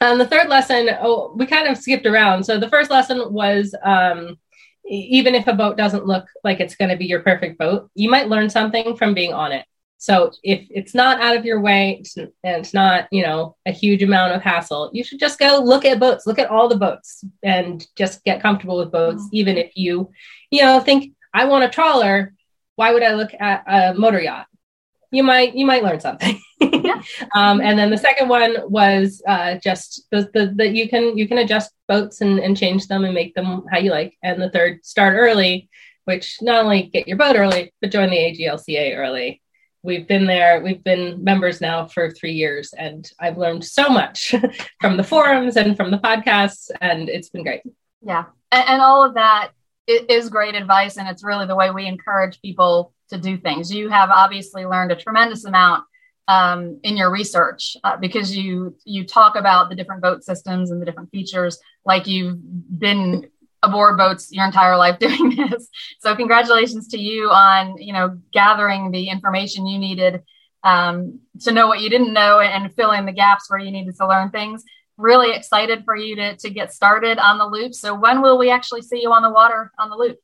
And 0.00 0.20
the 0.20 0.26
third 0.26 0.48
lesson, 0.48 0.88
oh, 1.00 1.34
we 1.36 1.46
kind 1.46 1.68
of 1.68 1.78
skipped 1.78 2.06
around. 2.06 2.44
So 2.44 2.58
the 2.58 2.68
first 2.68 2.90
lesson 2.90 3.32
was 3.32 3.74
um, 3.82 4.38
even 4.84 5.34
if 5.34 5.46
a 5.46 5.52
boat 5.52 5.76
doesn't 5.76 6.06
look 6.06 6.26
like 6.42 6.60
it's 6.60 6.74
going 6.74 6.90
to 6.90 6.96
be 6.96 7.06
your 7.06 7.20
perfect 7.20 7.58
boat, 7.58 7.90
you 7.94 8.10
might 8.10 8.28
learn 8.28 8.50
something 8.50 8.96
from 8.96 9.14
being 9.14 9.32
on 9.32 9.52
it. 9.52 9.64
So 9.98 10.32
if 10.42 10.66
it's 10.70 10.94
not 10.94 11.22
out 11.22 11.36
of 11.36 11.46
your 11.46 11.60
way 11.60 12.02
and 12.14 12.30
it's 12.42 12.74
not, 12.74 13.08
you 13.10 13.22
know, 13.22 13.56
a 13.64 13.72
huge 13.72 14.02
amount 14.02 14.34
of 14.34 14.42
hassle, 14.42 14.90
you 14.92 15.02
should 15.02 15.18
just 15.18 15.38
go 15.38 15.62
look 15.64 15.86
at 15.86 15.98
boats, 15.98 16.26
look 16.26 16.38
at 16.38 16.50
all 16.50 16.68
the 16.68 16.76
boats 16.76 17.24
and 17.42 17.86
just 17.96 18.22
get 18.24 18.42
comfortable 18.42 18.76
with 18.76 18.92
boats. 18.92 19.22
Mm-hmm. 19.22 19.36
Even 19.36 19.56
if 19.56 19.76
you, 19.76 20.10
you 20.50 20.60
know, 20.60 20.78
think 20.80 21.14
I 21.32 21.46
want 21.46 21.64
a 21.64 21.70
trawler, 21.70 22.34
why 22.76 22.92
would 22.92 23.02
I 23.02 23.14
look 23.14 23.30
at 23.38 23.64
a 23.66 23.94
motor 23.94 24.20
yacht? 24.20 24.46
You 25.10 25.22
might, 25.22 25.54
you 25.54 25.64
might 25.64 25.84
learn 25.84 26.00
something. 26.00 26.38
yeah. 26.60 27.00
um, 27.34 27.60
and 27.60 27.78
then 27.78 27.88
the 27.88 27.96
second 27.96 28.28
one 28.28 28.56
was 28.68 29.22
uh, 29.26 29.54
just 29.54 30.06
the, 30.10 30.28
the, 30.34 30.52
the, 30.54 30.68
you 30.68 30.88
can, 30.88 31.16
you 31.16 31.28
can 31.28 31.38
adjust 31.38 31.72
boats 31.88 32.20
and, 32.20 32.40
and 32.40 32.56
change 32.56 32.88
them 32.88 33.04
and 33.04 33.14
make 33.14 33.34
them 33.34 33.64
how 33.70 33.78
you 33.78 33.90
like. 33.90 34.18
And 34.22 34.42
the 34.42 34.50
third, 34.50 34.84
start 34.84 35.14
early, 35.16 35.70
which 36.04 36.38
not 36.42 36.62
only 36.62 36.82
get 36.82 37.08
your 37.08 37.16
boat 37.16 37.36
early, 37.36 37.72
but 37.80 37.90
join 37.92 38.10
the 38.10 38.16
AGLCA 38.16 38.96
early 38.98 39.40
we've 39.84 40.08
been 40.08 40.26
there 40.26 40.60
we've 40.60 40.82
been 40.82 41.22
members 41.22 41.60
now 41.60 41.86
for 41.86 42.10
three 42.10 42.32
years 42.32 42.72
and 42.72 43.12
i've 43.20 43.38
learned 43.38 43.64
so 43.64 43.88
much 43.88 44.34
from 44.80 44.96
the 44.96 45.04
forums 45.04 45.56
and 45.56 45.76
from 45.76 45.90
the 45.90 45.98
podcasts 45.98 46.70
and 46.80 47.08
it's 47.08 47.28
been 47.28 47.44
great. 47.44 47.62
Yeah 48.02 48.24
and, 48.50 48.68
and, 48.68 48.82
all 48.82 49.04
of 49.04 49.14
that 49.14 49.50
is 49.86 50.28
great 50.28 50.54
advice 50.54 50.96
and 50.96 51.08
it's 51.08 51.24
really 51.24 51.46
the 51.46 51.56
way 51.56 51.70
we 51.70 51.86
encourage 51.86 52.40
people 52.40 52.92
to 53.10 53.18
do 53.18 53.36
things. 53.36 53.72
You 53.72 53.88
have 53.90 54.10
obviously 54.10 54.64
learned 54.64 54.92
a 54.92 54.96
tremendous 54.96 55.44
amount 55.44 55.84
um, 56.26 56.80
in 56.82 56.96
your 56.96 57.10
research 57.10 57.76
uh, 57.84 57.96
because 57.98 58.34
you 58.34 58.76
you 58.84 59.04
talk 59.04 59.36
about 59.36 59.68
the 59.68 59.76
different 59.76 60.00
vote 60.00 60.24
systems 60.24 60.70
and 60.70 60.80
the 60.80 60.86
different 60.86 61.10
features 61.10 61.58
like 61.84 62.06
you've 62.06 62.38
been 62.78 63.28
aboard 63.66 63.96
boats 63.96 64.32
your 64.32 64.44
entire 64.44 64.76
life 64.76 64.98
doing 65.00 65.36
this. 65.36 65.68
So 66.00 66.14
congratulations 66.14 66.88
to 66.88 66.98
you 66.98 67.30
on 67.30 67.78
you 67.78 67.92
know 67.92 68.18
gathering 68.32 68.90
the 68.90 69.08
information 69.08 69.66
you 69.66 69.78
needed 69.78 70.22
um, 70.62 71.20
to 71.40 71.52
know 71.52 71.66
what 71.66 71.80
you 71.80 71.90
didn't 71.90 72.12
know 72.12 72.40
and 72.40 72.74
fill 72.74 72.92
in 72.92 73.06
the 73.06 73.12
gaps 73.12 73.50
where 73.50 73.60
you 73.60 73.70
needed 73.70 73.96
to 73.96 74.08
learn 74.08 74.30
things. 74.30 74.64
Really 74.96 75.34
excited 75.36 75.84
for 75.84 75.96
you 75.96 76.16
to 76.16 76.36
to 76.36 76.50
get 76.50 76.72
started 76.72 77.18
on 77.18 77.38
the 77.38 77.46
loop. 77.46 77.74
So 77.74 77.94
when 77.94 78.22
will 78.22 78.38
we 78.38 78.50
actually 78.50 78.82
see 78.82 79.02
you 79.02 79.12
on 79.12 79.22
the 79.22 79.30
water 79.30 79.72
on 79.78 79.90
the 79.90 79.96
loop? 79.96 80.18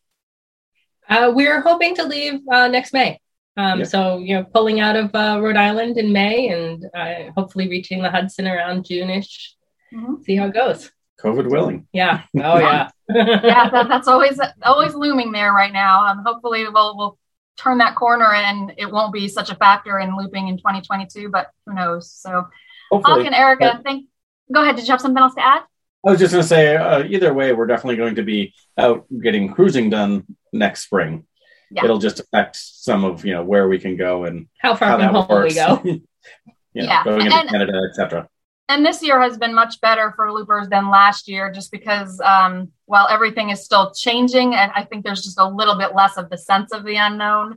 Uh, 1.08 1.32
we're 1.34 1.60
hoping 1.60 1.94
to 1.96 2.04
leave 2.04 2.40
uh, 2.52 2.68
next 2.68 2.92
May. 2.92 3.20
Um, 3.56 3.84
So 3.84 4.18
you 4.18 4.36
know, 4.36 4.44
pulling 4.44 4.80
out 4.80 4.96
of 4.96 5.10
uh, 5.14 5.40
Rhode 5.42 5.56
Island 5.56 5.98
in 5.98 6.12
May, 6.12 6.48
and 6.48 6.86
uh, 6.94 7.32
hopefully 7.36 7.68
reaching 7.68 8.00
the 8.00 8.10
Hudson 8.10 8.46
around 8.46 8.86
June-ish. 8.86 9.56
Mm-hmm. 9.92 10.22
See 10.22 10.36
how 10.36 10.46
it 10.46 10.54
goes. 10.54 10.90
COVID 11.20 11.50
willing. 11.50 11.86
Yeah. 11.92 12.22
Oh 12.36 12.58
yeah. 12.58 12.90
yeah, 13.14 13.70
that, 13.70 13.88
that's 13.88 14.08
always 14.08 14.40
always 14.62 14.94
looming 14.94 15.32
there 15.32 15.52
right 15.52 15.72
now. 15.72 16.06
Um, 16.06 16.22
hopefully 16.24 16.66
we'll 16.68 16.96
we'll 16.96 17.18
turn 17.56 17.78
that 17.78 17.94
corner 17.94 18.32
and 18.32 18.72
it 18.78 18.90
won't 18.90 19.12
be 19.12 19.28
such 19.28 19.50
a 19.50 19.54
factor 19.54 19.98
in 19.98 20.16
looping 20.16 20.48
in 20.48 20.56
2022. 20.56 21.28
But 21.28 21.48
who 21.66 21.74
knows? 21.74 22.10
So, 22.10 22.46
Hawk 22.90 23.24
and 23.24 23.34
Erica, 23.34 23.72
but, 23.74 23.82
think. 23.82 24.06
Go 24.52 24.62
ahead. 24.62 24.76
Did 24.76 24.86
you 24.86 24.92
have 24.92 25.00
something 25.00 25.22
else 25.22 25.34
to 25.34 25.46
add? 25.46 25.62
I 26.04 26.10
was 26.10 26.18
just 26.18 26.32
going 26.32 26.42
to 26.42 26.48
say, 26.48 26.76
uh, 26.76 27.04
either 27.04 27.32
way, 27.32 27.52
we're 27.52 27.66
definitely 27.66 27.96
going 27.96 28.14
to 28.16 28.22
be 28.22 28.54
out 28.78 29.06
getting 29.22 29.52
cruising 29.52 29.90
done 29.90 30.24
next 30.52 30.84
spring. 30.84 31.26
Yeah. 31.70 31.84
It'll 31.84 31.98
just 31.98 32.18
affect 32.18 32.56
some 32.56 33.04
of 33.04 33.24
you 33.24 33.32
know 33.32 33.44
where 33.44 33.68
we 33.68 33.78
can 33.78 33.96
go 33.96 34.24
and 34.24 34.48
how 34.58 34.74
far 34.74 34.98
from 34.98 35.14
home 35.14 35.28
works. 35.28 35.54
we 35.54 35.60
go. 35.60 35.80
you 35.84 35.92
know, 35.92 36.88
yeah. 36.88 37.04
going 37.04 37.26
into 37.26 37.36
and, 37.36 37.48
Canada, 37.48 37.80
etc 37.90 38.28
and 38.70 38.86
this 38.86 39.02
year 39.02 39.20
has 39.20 39.36
been 39.36 39.54
much 39.54 39.80
better 39.80 40.12
for 40.16 40.32
loopers 40.32 40.68
than 40.68 40.90
last 40.90 41.28
year 41.28 41.50
just 41.52 41.70
because 41.70 42.20
um, 42.20 42.70
while 42.86 43.08
everything 43.08 43.50
is 43.50 43.64
still 43.64 43.92
changing 43.92 44.54
and 44.54 44.70
i 44.74 44.84
think 44.84 45.04
there's 45.04 45.22
just 45.22 45.38
a 45.38 45.48
little 45.48 45.76
bit 45.76 45.94
less 45.94 46.16
of 46.16 46.30
the 46.30 46.38
sense 46.38 46.72
of 46.72 46.84
the 46.84 46.96
unknown 46.96 47.52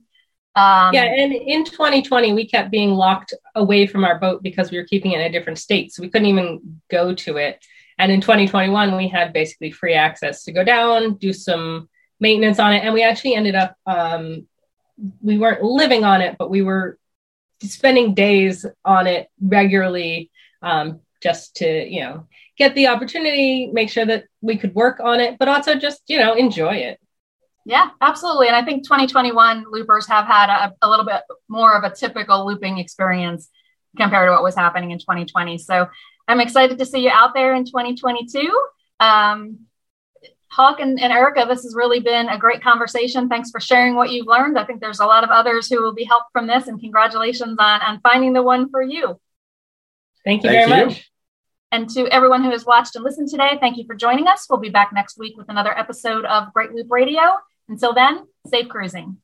um, 0.56 0.94
yeah 0.94 1.04
and 1.04 1.34
in 1.34 1.64
2020 1.64 2.34
we 2.34 2.46
kept 2.46 2.72
being 2.72 2.92
locked 2.92 3.34
away 3.56 3.88
from 3.88 4.04
our 4.04 4.20
boat 4.20 4.44
because 4.44 4.72
we 4.72 4.78
were 4.78 4.86
keeping 4.86 5.12
it 5.12 5.20
in 5.20 5.26
a 5.26 5.32
different 5.32 5.58
state 5.58 5.92
so 5.92 6.02
we 6.02 6.10
couldn't 6.10 6.28
even 6.28 6.82
go 6.90 7.14
to 7.14 7.38
it 7.38 7.64
And 7.98 8.12
in 8.12 8.22
2021, 8.22 8.98
we 8.98 9.08
had 9.08 9.34
basically 9.34 9.72
free 9.72 9.94
access 9.94 10.44
to 10.44 10.52
go 10.52 10.64
down, 10.64 11.16
do 11.16 11.32
some 11.34 11.90
maintenance 12.20 12.60
on 12.60 12.74
it. 12.74 12.84
And 12.84 12.94
we 12.94 13.04
actually 13.04 13.36
ended 13.36 13.56
up, 13.56 13.76
um, 13.86 14.48
we 15.22 15.38
weren't 15.38 15.64
living 15.64 16.04
on 16.04 16.22
it, 16.22 16.36
but 16.38 16.50
we 16.50 16.62
were 16.62 16.98
spending 17.62 18.14
days 18.14 18.66
on 18.84 19.08
it 19.08 19.30
regularly 19.42 20.32
um, 20.64 21.02
just 21.22 21.58
to, 21.58 21.68
you 21.68 22.02
know, 22.02 22.28
get 22.58 22.76
the 22.76 22.88
opportunity, 22.88 23.68
make 23.68 23.90
sure 23.90 24.06
that 24.06 24.26
we 24.42 24.58
could 24.58 24.74
work 24.74 25.00
on 25.00 25.20
it, 25.20 25.38
but 25.38 25.48
also 25.48 25.76
just, 25.76 26.02
you 26.08 26.20
know, 26.20 26.34
enjoy 26.34 26.76
it. 26.76 27.00
Yeah, 27.66 27.90
absolutely. 28.02 28.48
And 28.48 28.56
I 28.56 28.64
think 28.64 28.84
2021 28.84 29.66
loopers 29.72 30.08
have 30.08 30.26
had 30.26 30.50
a, 30.50 30.74
a, 30.82 30.90
little 30.90 31.06
bit 31.06 31.22
more 31.48 31.78
of 31.78 31.84
a 31.84 31.96
typical 31.96 32.46
looping 32.46 32.78
experience 32.78 33.50
compared 33.96 34.28
to 34.28 34.34
what 34.34 34.44
was 34.44 34.56
happening 34.56 34.92
in 34.92 35.00
2020. 35.00 35.58
So 35.60 35.88
I'm 36.28 36.42
excited 36.42 36.78
to 36.78 36.86
see 36.86 37.00
you 37.00 37.10
out 37.10 37.34
there 37.34 37.56
in 37.56 37.64
2022. 37.64 38.52
Um, 39.00 39.60
Hawk 40.50 40.80
and, 40.82 41.00
and 41.02 41.12
Erica, 41.12 41.46
this 41.48 41.64
has 41.64 41.74
really 41.74 42.00
been 42.00 42.30
a 42.30 42.38
great 42.38 42.62
conversation. 42.62 43.30
Thanks 43.30 43.50
for 43.50 43.60
sharing 43.60 43.96
what 43.96 44.12
you've 44.12 44.28
learned. 44.28 44.60
I 44.60 44.66
think 44.66 44.82
there's 44.82 45.00
a 45.00 45.06
lot 45.06 45.24
of 45.24 45.30
others 45.30 45.68
who 45.68 45.82
will 45.82 45.96
be 45.96 46.04
helped 46.04 46.32
from 46.32 46.46
this, 46.46 46.68
and 46.68 46.80
congratulations 46.80 47.58
on, 47.60 47.82
on 47.82 48.00
finding 48.02 48.34
the 48.34 48.44
one 48.44 48.70
for 48.70 48.82
you. 48.82 49.20
Thank 50.26 50.44
you 50.44 50.50
Thank 50.50 50.70
very 50.70 50.82
you. 50.82 50.88
much. 50.88 51.10
And 51.72 51.90
to 51.90 52.08
everyone 52.10 52.44
who 52.44 52.52
has 52.52 52.66
watched 52.66 52.96
and 52.96 53.04
listened 53.04 53.30
today, 53.30 53.58
thank 53.60 53.78
you 53.78 53.86
for 53.86 53.96
joining 53.96 54.28
us. 54.28 54.46
We'll 54.50 54.60
be 54.60 54.70
back 54.70 54.92
next 54.94 55.18
week 55.18 55.36
with 55.38 55.50
another 55.50 55.78
episode 55.78 56.24
of 56.26 56.54
Great 56.54 56.72
Loop 56.72 56.88
Radio. 56.90 57.22
Until 57.68 57.94
then, 57.94 58.28
safe 58.48 58.70
cruising. 58.70 59.18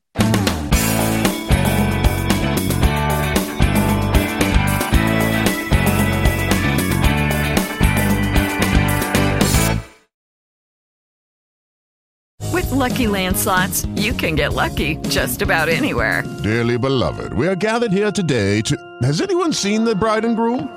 With 12.52 12.70
LuckyLand 12.72 13.36
Slots, 13.36 13.86
you 13.94 14.12
can 14.12 14.34
get 14.34 14.54
lucky 14.54 14.96
just 15.08 15.40
about 15.40 15.68
anywhere. 15.68 16.24
Dearly 16.42 16.76
beloved, 16.76 17.32
we 17.32 17.46
are 17.46 17.54
gathered 17.54 17.92
here 17.92 18.10
today 18.10 18.60
to. 18.62 18.76
Has 19.02 19.20
anyone 19.20 19.52
seen 19.52 19.84
the 19.84 19.94
bride 19.94 20.24
and 20.24 20.34
groom? 20.34 20.76